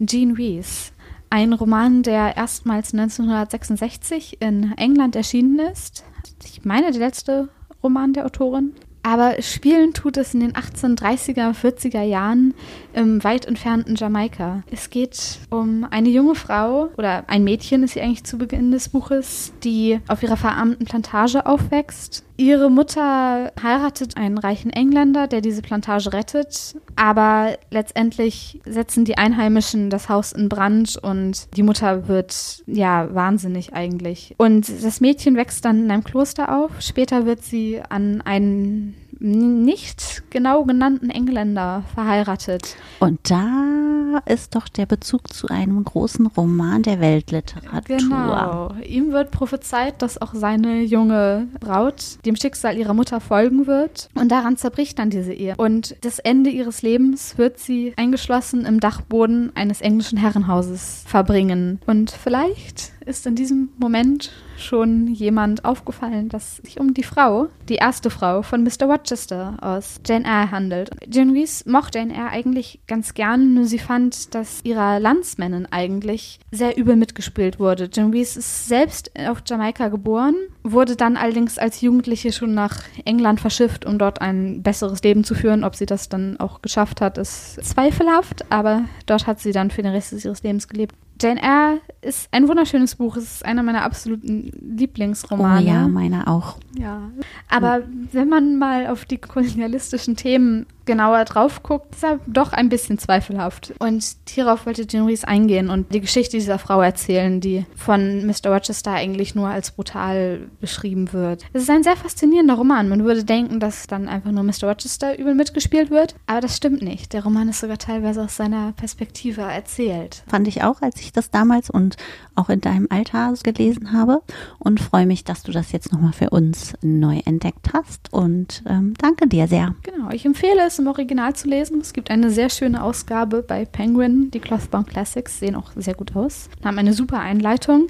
[0.05, 0.93] Jean Rees.
[1.29, 6.05] Ein Roman, der erstmals 1966 in England erschienen ist.
[6.45, 7.49] Ich meine, der letzte
[7.83, 8.73] Roman der Autorin.
[9.03, 12.55] Aber spielen tut es in den 1830er, 40er Jahren
[12.93, 14.63] im weit entfernten Jamaika.
[14.71, 18.91] Es geht um eine junge Frau oder ein Mädchen ist sie eigentlich zu Beginn des
[18.91, 22.25] Buches, die auf ihrer verarmten Plantage aufwächst.
[22.41, 29.91] Ihre Mutter heiratet einen reichen Engländer, der diese Plantage rettet, aber letztendlich setzen die Einheimischen
[29.91, 34.35] das Haus in Brand und die Mutter wird ja wahnsinnig eigentlich.
[34.39, 36.81] Und das Mädchen wächst dann in einem Kloster auf.
[36.81, 42.77] Später wird sie an einen nicht genau genannten Engländer verheiratet.
[42.99, 47.97] Und da ist doch der Bezug zu einem großen Roman der Weltliteratur.
[47.97, 48.75] Genau.
[48.85, 54.09] Ihm wird prophezeit, dass auch seine junge Braut dem Schicksal ihrer Mutter folgen wird.
[54.15, 55.55] Und daran zerbricht dann diese Ehe.
[55.57, 61.81] Und das Ende ihres Lebens wird sie eingeschlossen im Dachboden eines englischen Herrenhauses verbringen.
[61.87, 67.77] Und vielleicht ist in diesem Moment schon jemand aufgefallen, dass sich um die Frau, die
[67.77, 68.87] erste Frau von Mr.
[68.87, 70.91] Rochester aus Jane Eyre handelt.
[71.11, 76.39] Jane Reese mochte Jane Eyre eigentlich ganz gern, nur sie fand, dass ihrer Landsmännin eigentlich
[76.51, 77.91] sehr übel mitgespielt wurde.
[77.93, 83.41] Jane Reese ist selbst auf Jamaika geboren, wurde dann allerdings als Jugendliche schon nach England
[83.41, 85.65] verschifft, um dort ein besseres Leben zu führen.
[85.65, 89.83] Ob sie das dann auch geschafft hat, ist zweifelhaft, aber dort hat sie dann für
[89.83, 90.95] den Rest ihres Lebens gelebt.
[91.21, 93.17] Jane Eyre ist ein wunderschönes Buch.
[93.17, 95.61] Es ist einer meiner absoluten Lieblingsromane.
[95.61, 96.57] Oh ja, meiner auch.
[96.79, 97.11] Ja.
[97.49, 102.69] Aber wenn man mal auf die kolonialistischen Themen genauer drauf guckt, ist er doch ein
[102.69, 103.73] bisschen zweifelhaft.
[103.79, 108.53] Und hierauf wollte Jean Rees eingehen und die Geschichte dieser Frau erzählen, die von Mr.
[108.53, 111.45] Rochester eigentlich nur als brutal beschrieben wird.
[111.53, 112.89] Es ist ein sehr faszinierender Roman.
[112.89, 114.65] Man würde denken, dass dann einfach nur Mr.
[114.65, 117.13] Rochester übel mitgespielt wird, aber das stimmt nicht.
[117.13, 120.23] Der Roman ist sogar teilweise aus seiner Perspektive erzählt.
[120.27, 121.97] Fand ich auch, als ich das damals und
[122.35, 124.23] auch in deinem Alter gelesen habe
[124.59, 128.95] und freue mich, dass du das jetzt nochmal für uns neu entdeckt hast und ähm,
[128.99, 129.75] danke dir sehr.
[129.83, 131.81] Genau, ich empfehle es im Original zu lesen.
[131.81, 134.31] Es gibt eine sehr schöne Ausgabe bei Penguin.
[134.31, 137.89] Die Clothbound Classics sehen auch sehr gut aus, haben eine super Einleitung.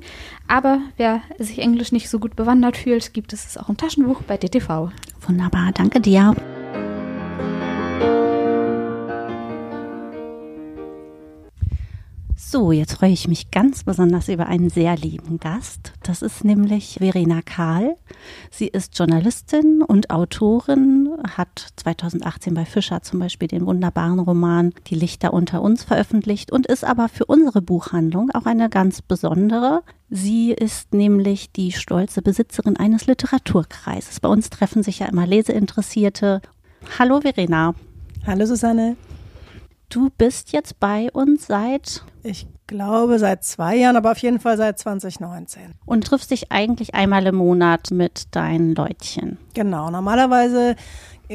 [0.48, 4.22] Aber wer sich Englisch nicht so gut bewandert fühlt, gibt es es auch im Taschenbuch
[4.22, 4.90] bei DTV.
[5.26, 6.34] Wunderbar, danke dir.
[12.42, 15.92] So, jetzt freue ich mich ganz besonders über einen sehr lieben Gast.
[16.02, 17.96] Das ist nämlich Verena Kahl.
[18.50, 24.94] Sie ist Journalistin und Autorin, hat 2018 bei Fischer zum Beispiel den wunderbaren Roman Die
[24.94, 29.82] Lichter unter uns veröffentlicht und ist aber für unsere Buchhandlung auch eine ganz besondere.
[30.08, 34.18] Sie ist nämlich die stolze Besitzerin eines Literaturkreises.
[34.18, 36.40] Bei uns treffen sich ja immer Leseinteressierte.
[36.98, 37.74] Hallo Verena.
[38.26, 38.96] Hallo Susanne.
[39.90, 44.56] Du bist jetzt bei uns seit ich glaube seit zwei Jahren, aber auf jeden Fall
[44.56, 45.74] seit 2019.
[45.84, 49.38] Und triffst dich eigentlich einmal im Monat mit deinen Leutchen?
[49.54, 50.76] Genau, normalerweise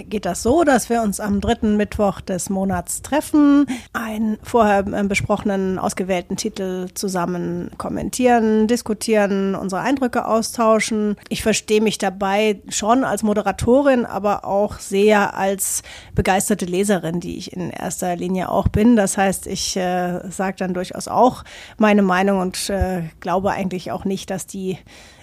[0.04, 5.04] geht das so, dass wir uns am dritten Mittwoch des Monats treffen, einen vorher äh,
[5.04, 11.16] besprochenen, ausgewählten Titel zusammen kommentieren, diskutieren, unsere Eindrücke austauschen.
[11.30, 15.82] Ich verstehe mich dabei schon als Moderatorin, aber auch sehr als
[16.14, 18.98] begeisterte Leserin, die ich in erster Linie auch bin.
[18.98, 21.44] Das heißt, ich äh, sage dann durchaus auch
[21.78, 24.78] meine Meinung und äh, glaube eigentlich auch nicht, dass die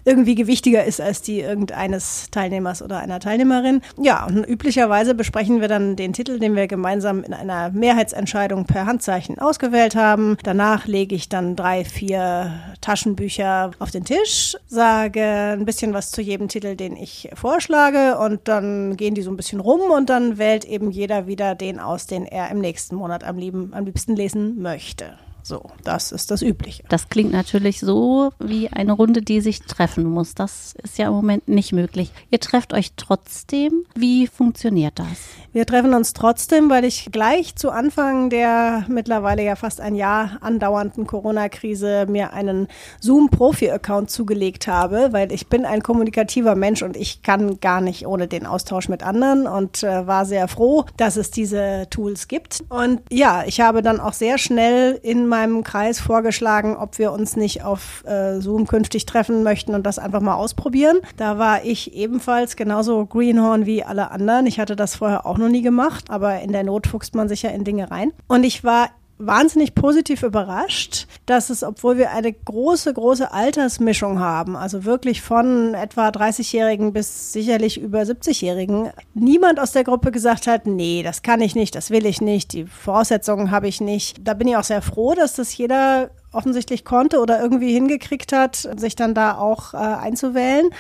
[0.05, 3.82] irgendwie gewichtiger ist als die irgendeines Teilnehmers oder einer Teilnehmerin.
[3.98, 8.86] Ja, und üblicherweise besprechen wir dann den Titel, den wir gemeinsam in einer Mehrheitsentscheidung per
[8.86, 10.36] Handzeichen ausgewählt haben.
[10.42, 16.20] Danach lege ich dann drei, vier Taschenbücher auf den Tisch, sage ein bisschen was zu
[16.20, 20.38] jedem Titel, den ich vorschlage und dann gehen die so ein bisschen rum und dann
[20.38, 25.14] wählt eben jeder wieder den aus, den er im nächsten Monat am, liebsten lesen möchte.
[25.43, 26.84] So, das ist das Übliche.
[26.88, 30.34] Das klingt natürlich so wie eine Runde, die sich treffen muss.
[30.34, 32.12] Das ist ja im Moment nicht möglich.
[32.30, 33.84] Ihr trefft euch trotzdem.
[33.95, 35.09] Wie funktioniert das?
[35.53, 40.38] Wir treffen uns trotzdem, weil ich gleich zu Anfang der mittlerweile ja fast ein Jahr
[40.40, 42.68] andauernden Corona-Krise mir einen
[43.01, 48.28] Zoom-Profi-Account zugelegt habe, weil ich bin ein kommunikativer Mensch und ich kann gar nicht ohne
[48.28, 52.64] den Austausch mit anderen und äh, war sehr froh, dass es diese Tools gibt.
[52.70, 57.37] Und ja, ich habe dann auch sehr schnell in meinem Kreis vorgeschlagen, ob wir uns
[57.37, 60.99] nicht auf äh, Zoom künftig treffen möchten und das einfach mal ausprobieren.
[61.16, 64.47] Da war ich ebenfalls genauso Greenhorn wie alle anderen.
[64.47, 67.43] Ich hatte das vorher auch noch nie gemacht, aber in der Not fuchst man sich
[67.43, 68.12] ja in Dinge rein.
[68.28, 68.91] Und ich war
[69.27, 75.75] wahnsinnig positiv überrascht, dass es, obwohl wir eine große, große Altersmischung haben, also wirklich von
[75.75, 81.41] etwa 30-Jährigen bis sicherlich über 70-Jährigen, niemand aus der Gruppe gesagt hat, nee, das kann
[81.41, 84.16] ich nicht, das will ich nicht, die Voraussetzungen habe ich nicht.
[84.27, 88.68] Da bin ich auch sehr froh, dass das jeder offensichtlich konnte oder irgendwie hingekriegt hat,
[88.77, 90.70] sich dann da auch äh, einzuwählen.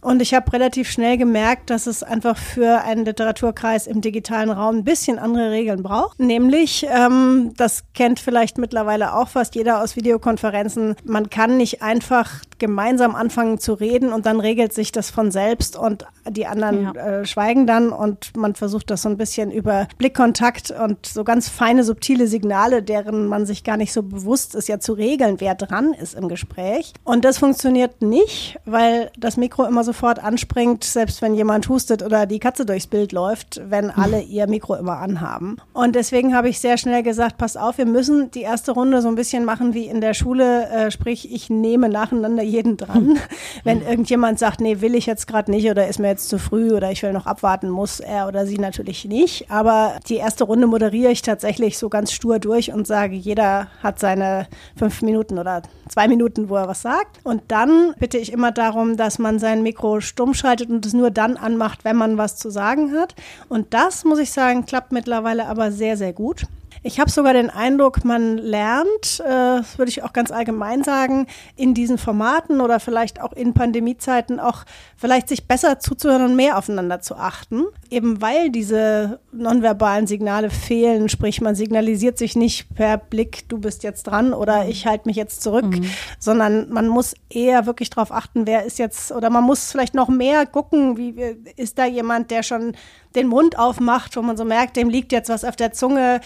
[0.00, 4.76] Und ich habe relativ schnell gemerkt, dass es einfach für einen Literaturkreis im digitalen Raum
[4.76, 6.20] ein bisschen andere Regeln braucht.
[6.20, 12.42] Nämlich, ähm, das kennt vielleicht mittlerweile auch fast jeder aus Videokonferenzen, man kann nicht einfach
[12.58, 16.92] gemeinsam anfangen zu reden und dann regelt sich das von selbst und die anderen ja.
[16.92, 21.48] äh, schweigen dann und man versucht das so ein bisschen über Blickkontakt und so ganz
[21.48, 25.54] feine, subtile Signale, deren man sich gar nicht so bewusst ist, ja zu regeln, wer
[25.54, 26.92] dran ist im Gespräch.
[27.04, 32.26] Und das funktioniert nicht, weil das Mikro immer sofort anspringt, selbst wenn jemand hustet oder
[32.26, 35.56] die Katze durchs Bild läuft, wenn alle ihr Mikro immer anhaben.
[35.72, 39.08] Und deswegen habe ich sehr schnell gesagt, pass auf, wir müssen die erste Runde so
[39.08, 43.18] ein bisschen machen wie in der Schule, äh, sprich, ich nehme nacheinander jeden dran.
[43.64, 46.72] Wenn irgendjemand sagt, nee, will ich jetzt gerade nicht oder ist mir jetzt zu früh
[46.72, 49.50] oder ich will noch abwarten, muss er oder sie natürlich nicht.
[49.50, 53.98] Aber die erste Runde moderiere ich tatsächlich so ganz stur durch und sage, jeder hat
[53.98, 54.46] seine
[54.76, 57.20] fünf Minuten oder zwei Minuten, wo er was sagt.
[57.24, 61.10] Und dann bitte ich immer darum, dass man sein Mikro stumm schaltet und es nur
[61.10, 63.14] dann anmacht, wenn man was zu sagen hat.
[63.48, 66.46] Und das, muss ich sagen, klappt mittlerweile aber sehr, sehr gut.
[66.88, 71.26] Ich habe sogar den Eindruck, man lernt, äh, das würde ich auch ganz allgemein sagen,
[71.54, 74.64] in diesen Formaten oder vielleicht auch in Pandemiezeiten auch
[74.96, 77.64] vielleicht sich besser zuzuhören und mehr aufeinander zu achten.
[77.90, 83.82] Eben weil diese nonverbalen Signale fehlen, sprich man signalisiert sich nicht per Blick, du bist
[83.82, 84.70] jetzt dran oder mhm.
[84.70, 85.90] ich halte mich jetzt zurück, mhm.
[86.18, 90.08] sondern man muss eher wirklich darauf achten, wer ist jetzt oder man muss vielleicht noch
[90.08, 91.14] mehr gucken, wie
[91.56, 92.72] ist da jemand, der schon
[93.14, 96.20] den Mund aufmacht, wo man so merkt, dem liegt jetzt was auf der Zunge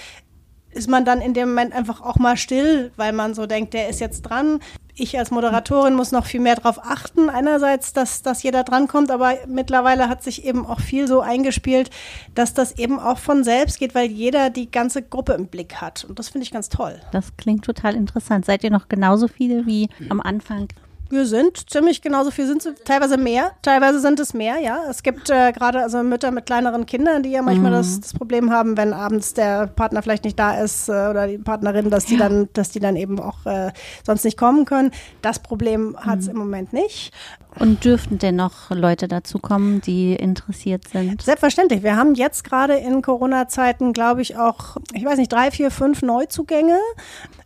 [0.72, 3.88] ist man dann in dem Moment einfach auch mal still, weil man so denkt, der
[3.88, 4.60] ist jetzt dran.
[4.94, 7.30] Ich als Moderatorin muss noch viel mehr darauf achten.
[7.30, 11.90] Einerseits, dass, dass jeder drankommt, aber mittlerweile hat sich eben auch viel so eingespielt,
[12.34, 16.04] dass das eben auch von selbst geht, weil jeder die ganze Gruppe im Blick hat.
[16.04, 17.00] Und das finde ich ganz toll.
[17.10, 18.44] Das klingt total interessant.
[18.44, 20.68] Seid ihr noch genauso viele wie am Anfang?
[21.12, 24.84] Wir sind ziemlich genauso viel, sind teilweise mehr, teilweise sind es mehr, ja.
[24.88, 27.76] Es gibt äh, gerade also Mütter mit kleineren Kindern, die ja manchmal mhm.
[27.76, 31.36] das, das, Problem haben, wenn abends der Partner vielleicht nicht da ist äh, oder die
[31.36, 32.20] Partnerin, dass die ja.
[32.30, 33.72] dann, dass die dann eben auch äh,
[34.06, 34.90] sonst nicht kommen können.
[35.20, 36.30] Das Problem hat es mhm.
[36.30, 37.12] im Moment nicht.
[37.58, 41.20] Und dürften denn noch Leute dazu kommen, die interessiert sind?
[41.20, 41.82] Selbstverständlich.
[41.82, 46.00] Wir haben jetzt gerade in Corona-Zeiten, glaube ich, auch, ich weiß nicht, drei, vier, fünf
[46.00, 46.78] Neuzugänge.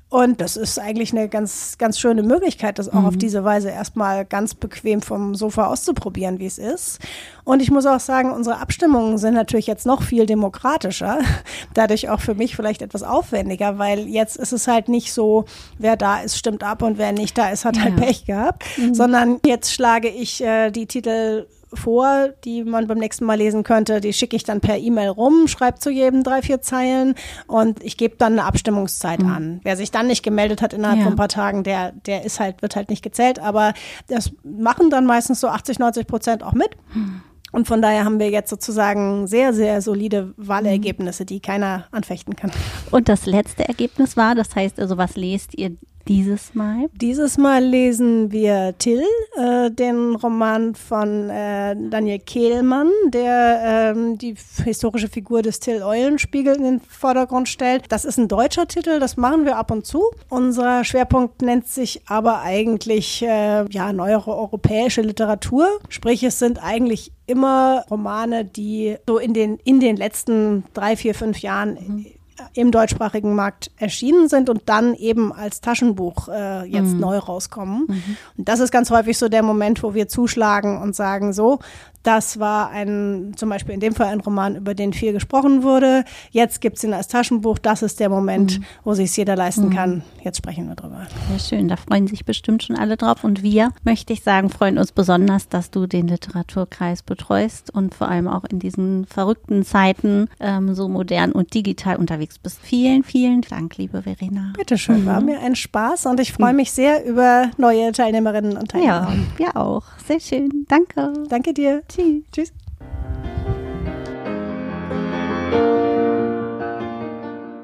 [0.09, 3.07] Und das ist eigentlich eine ganz, ganz schöne Möglichkeit, das auch mhm.
[3.07, 7.01] auf diese Weise erstmal ganz bequem vom Sofa auszuprobieren, wie es ist.
[7.43, 11.19] Und ich muss auch sagen, unsere Abstimmungen sind natürlich jetzt noch viel demokratischer,
[11.75, 15.45] dadurch auch für mich vielleicht etwas aufwendiger, weil jetzt ist es halt nicht so,
[15.79, 17.97] wer da ist, stimmt ab und wer nicht da ist, hat halt ja.
[17.97, 18.95] halt Pech gehabt, mhm.
[18.95, 24.01] sondern jetzt schlage ich äh, die Titel vor, die man beim nächsten Mal lesen könnte.
[24.01, 27.15] Die schicke ich dann per E-Mail rum, schreibe zu jedem drei, vier Zeilen
[27.47, 29.29] und ich gebe dann eine Abstimmungszeit mhm.
[29.29, 29.61] an.
[29.63, 31.05] Wer sich dann nicht gemeldet hat innerhalb ja.
[31.05, 33.39] von ein paar Tagen, der, der ist halt, wird halt nicht gezählt.
[33.39, 33.75] Aber
[34.09, 36.71] das machen dann meistens so 80, 90 Prozent auch mit.
[36.95, 37.23] Mhm.
[37.53, 42.51] Und von daher haben wir jetzt sozusagen sehr, sehr solide Wahlergebnisse, die keiner anfechten kann.
[42.91, 45.77] Und das letzte Ergebnis war, das heißt also, was lest ihr
[46.09, 46.89] dieses Mal?
[46.93, 49.03] Dieses Mal lesen wir Till,
[49.37, 54.35] äh, den Roman von äh, Daniel Kehlmann, der ähm, die
[54.65, 57.85] historische Figur des Till Eulenspiegel in den Vordergrund stellt.
[57.91, 60.03] Das ist ein deutscher Titel, das machen wir ab und zu.
[60.29, 65.69] Unser Schwerpunkt nennt sich aber eigentlich äh, ja neuere europäische Literatur.
[65.89, 71.15] Sprich, es sind eigentlich immer Romane, die so in den, in den letzten drei, vier,
[71.15, 72.07] fünf Jahren mhm
[72.55, 77.01] im deutschsprachigen Markt erschienen sind und dann eben als Taschenbuch äh, jetzt mhm.
[77.01, 77.87] neu rauskommen.
[77.89, 78.17] Mhm.
[78.37, 81.61] Und das ist ganz häufig so der Moment, wo wir zuschlagen und sagen, so,
[82.07, 86.05] das war ein, zum Beispiel in dem Fall ein Roman, über den viel gesprochen wurde.
[86.31, 87.59] Jetzt gibt es ihn als Taschenbuch.
[87.59, 88.65] Das ist der Moment, mhm.
[88.85, 89.75] wo sich jeder leisten mhm.
[89.75, 90.03] kann.
[90.23, 91.07] Jetzt sprechen wir drüber.
[91.31, 93.25] Sehr schön, da freuen sich bestimmt schon alle drauf.
[93.25, 98.09] Und wir, möchte ich sagen, freuen uns besonders, dass du den Literaturkreis betreust und vor
[98.09, 102.61] allem auch in diesen verrückten Zeiten ähm, so modern und digital unterwegs bist.
[102.63, 104.53] Vielen, vielen Dank, liebe Verena.
[104.57, 105.07] Bitteschön, mhm.
[105.07, 109.13] war mir ein Spaß und ich freue mich sehr über neue Teilnehmerinnen und Teilnehmer.
[109.13, 109.83] Ja, wir auch.
[110.07, 110.65] Sehr schön.
[110.69, 111.13] Danke.
[111.29, 111.83] Danke dir.
[111.89, 112.23] Tschüss.
[112.31, 112.53] Tschüss.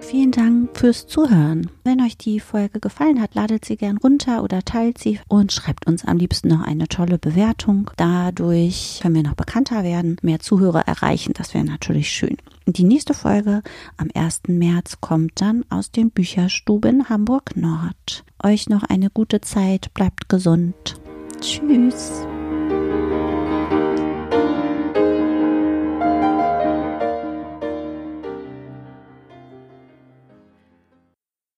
[0.01, 1.70] Vielen Dank fürs Zuhören.
[1.84, 5.86] Wenn euch die Folge gefallen hat, ladet sie gern runter oder teilt sie und schreibt
[5.86, 7.90] uns am liebsten noch eine tolle Bewertung.
[7.97, 11.32] Dadurch können wir noch bekannter werden, mehr Zuhörer erreichen.
[11.34, 12.36] Das wäre natürlich schön.
[12.66, 13.62] Die nächste Folge
[13.97, 14.43] am 1.
[14.49, 18.24] März kommt dann aus den Bücherstuben Hamburg Nord.
[18.43, 20.97] Euch noch eine gute Zeit, bleibt gesund.
[21.40, 22.26] Tschüss.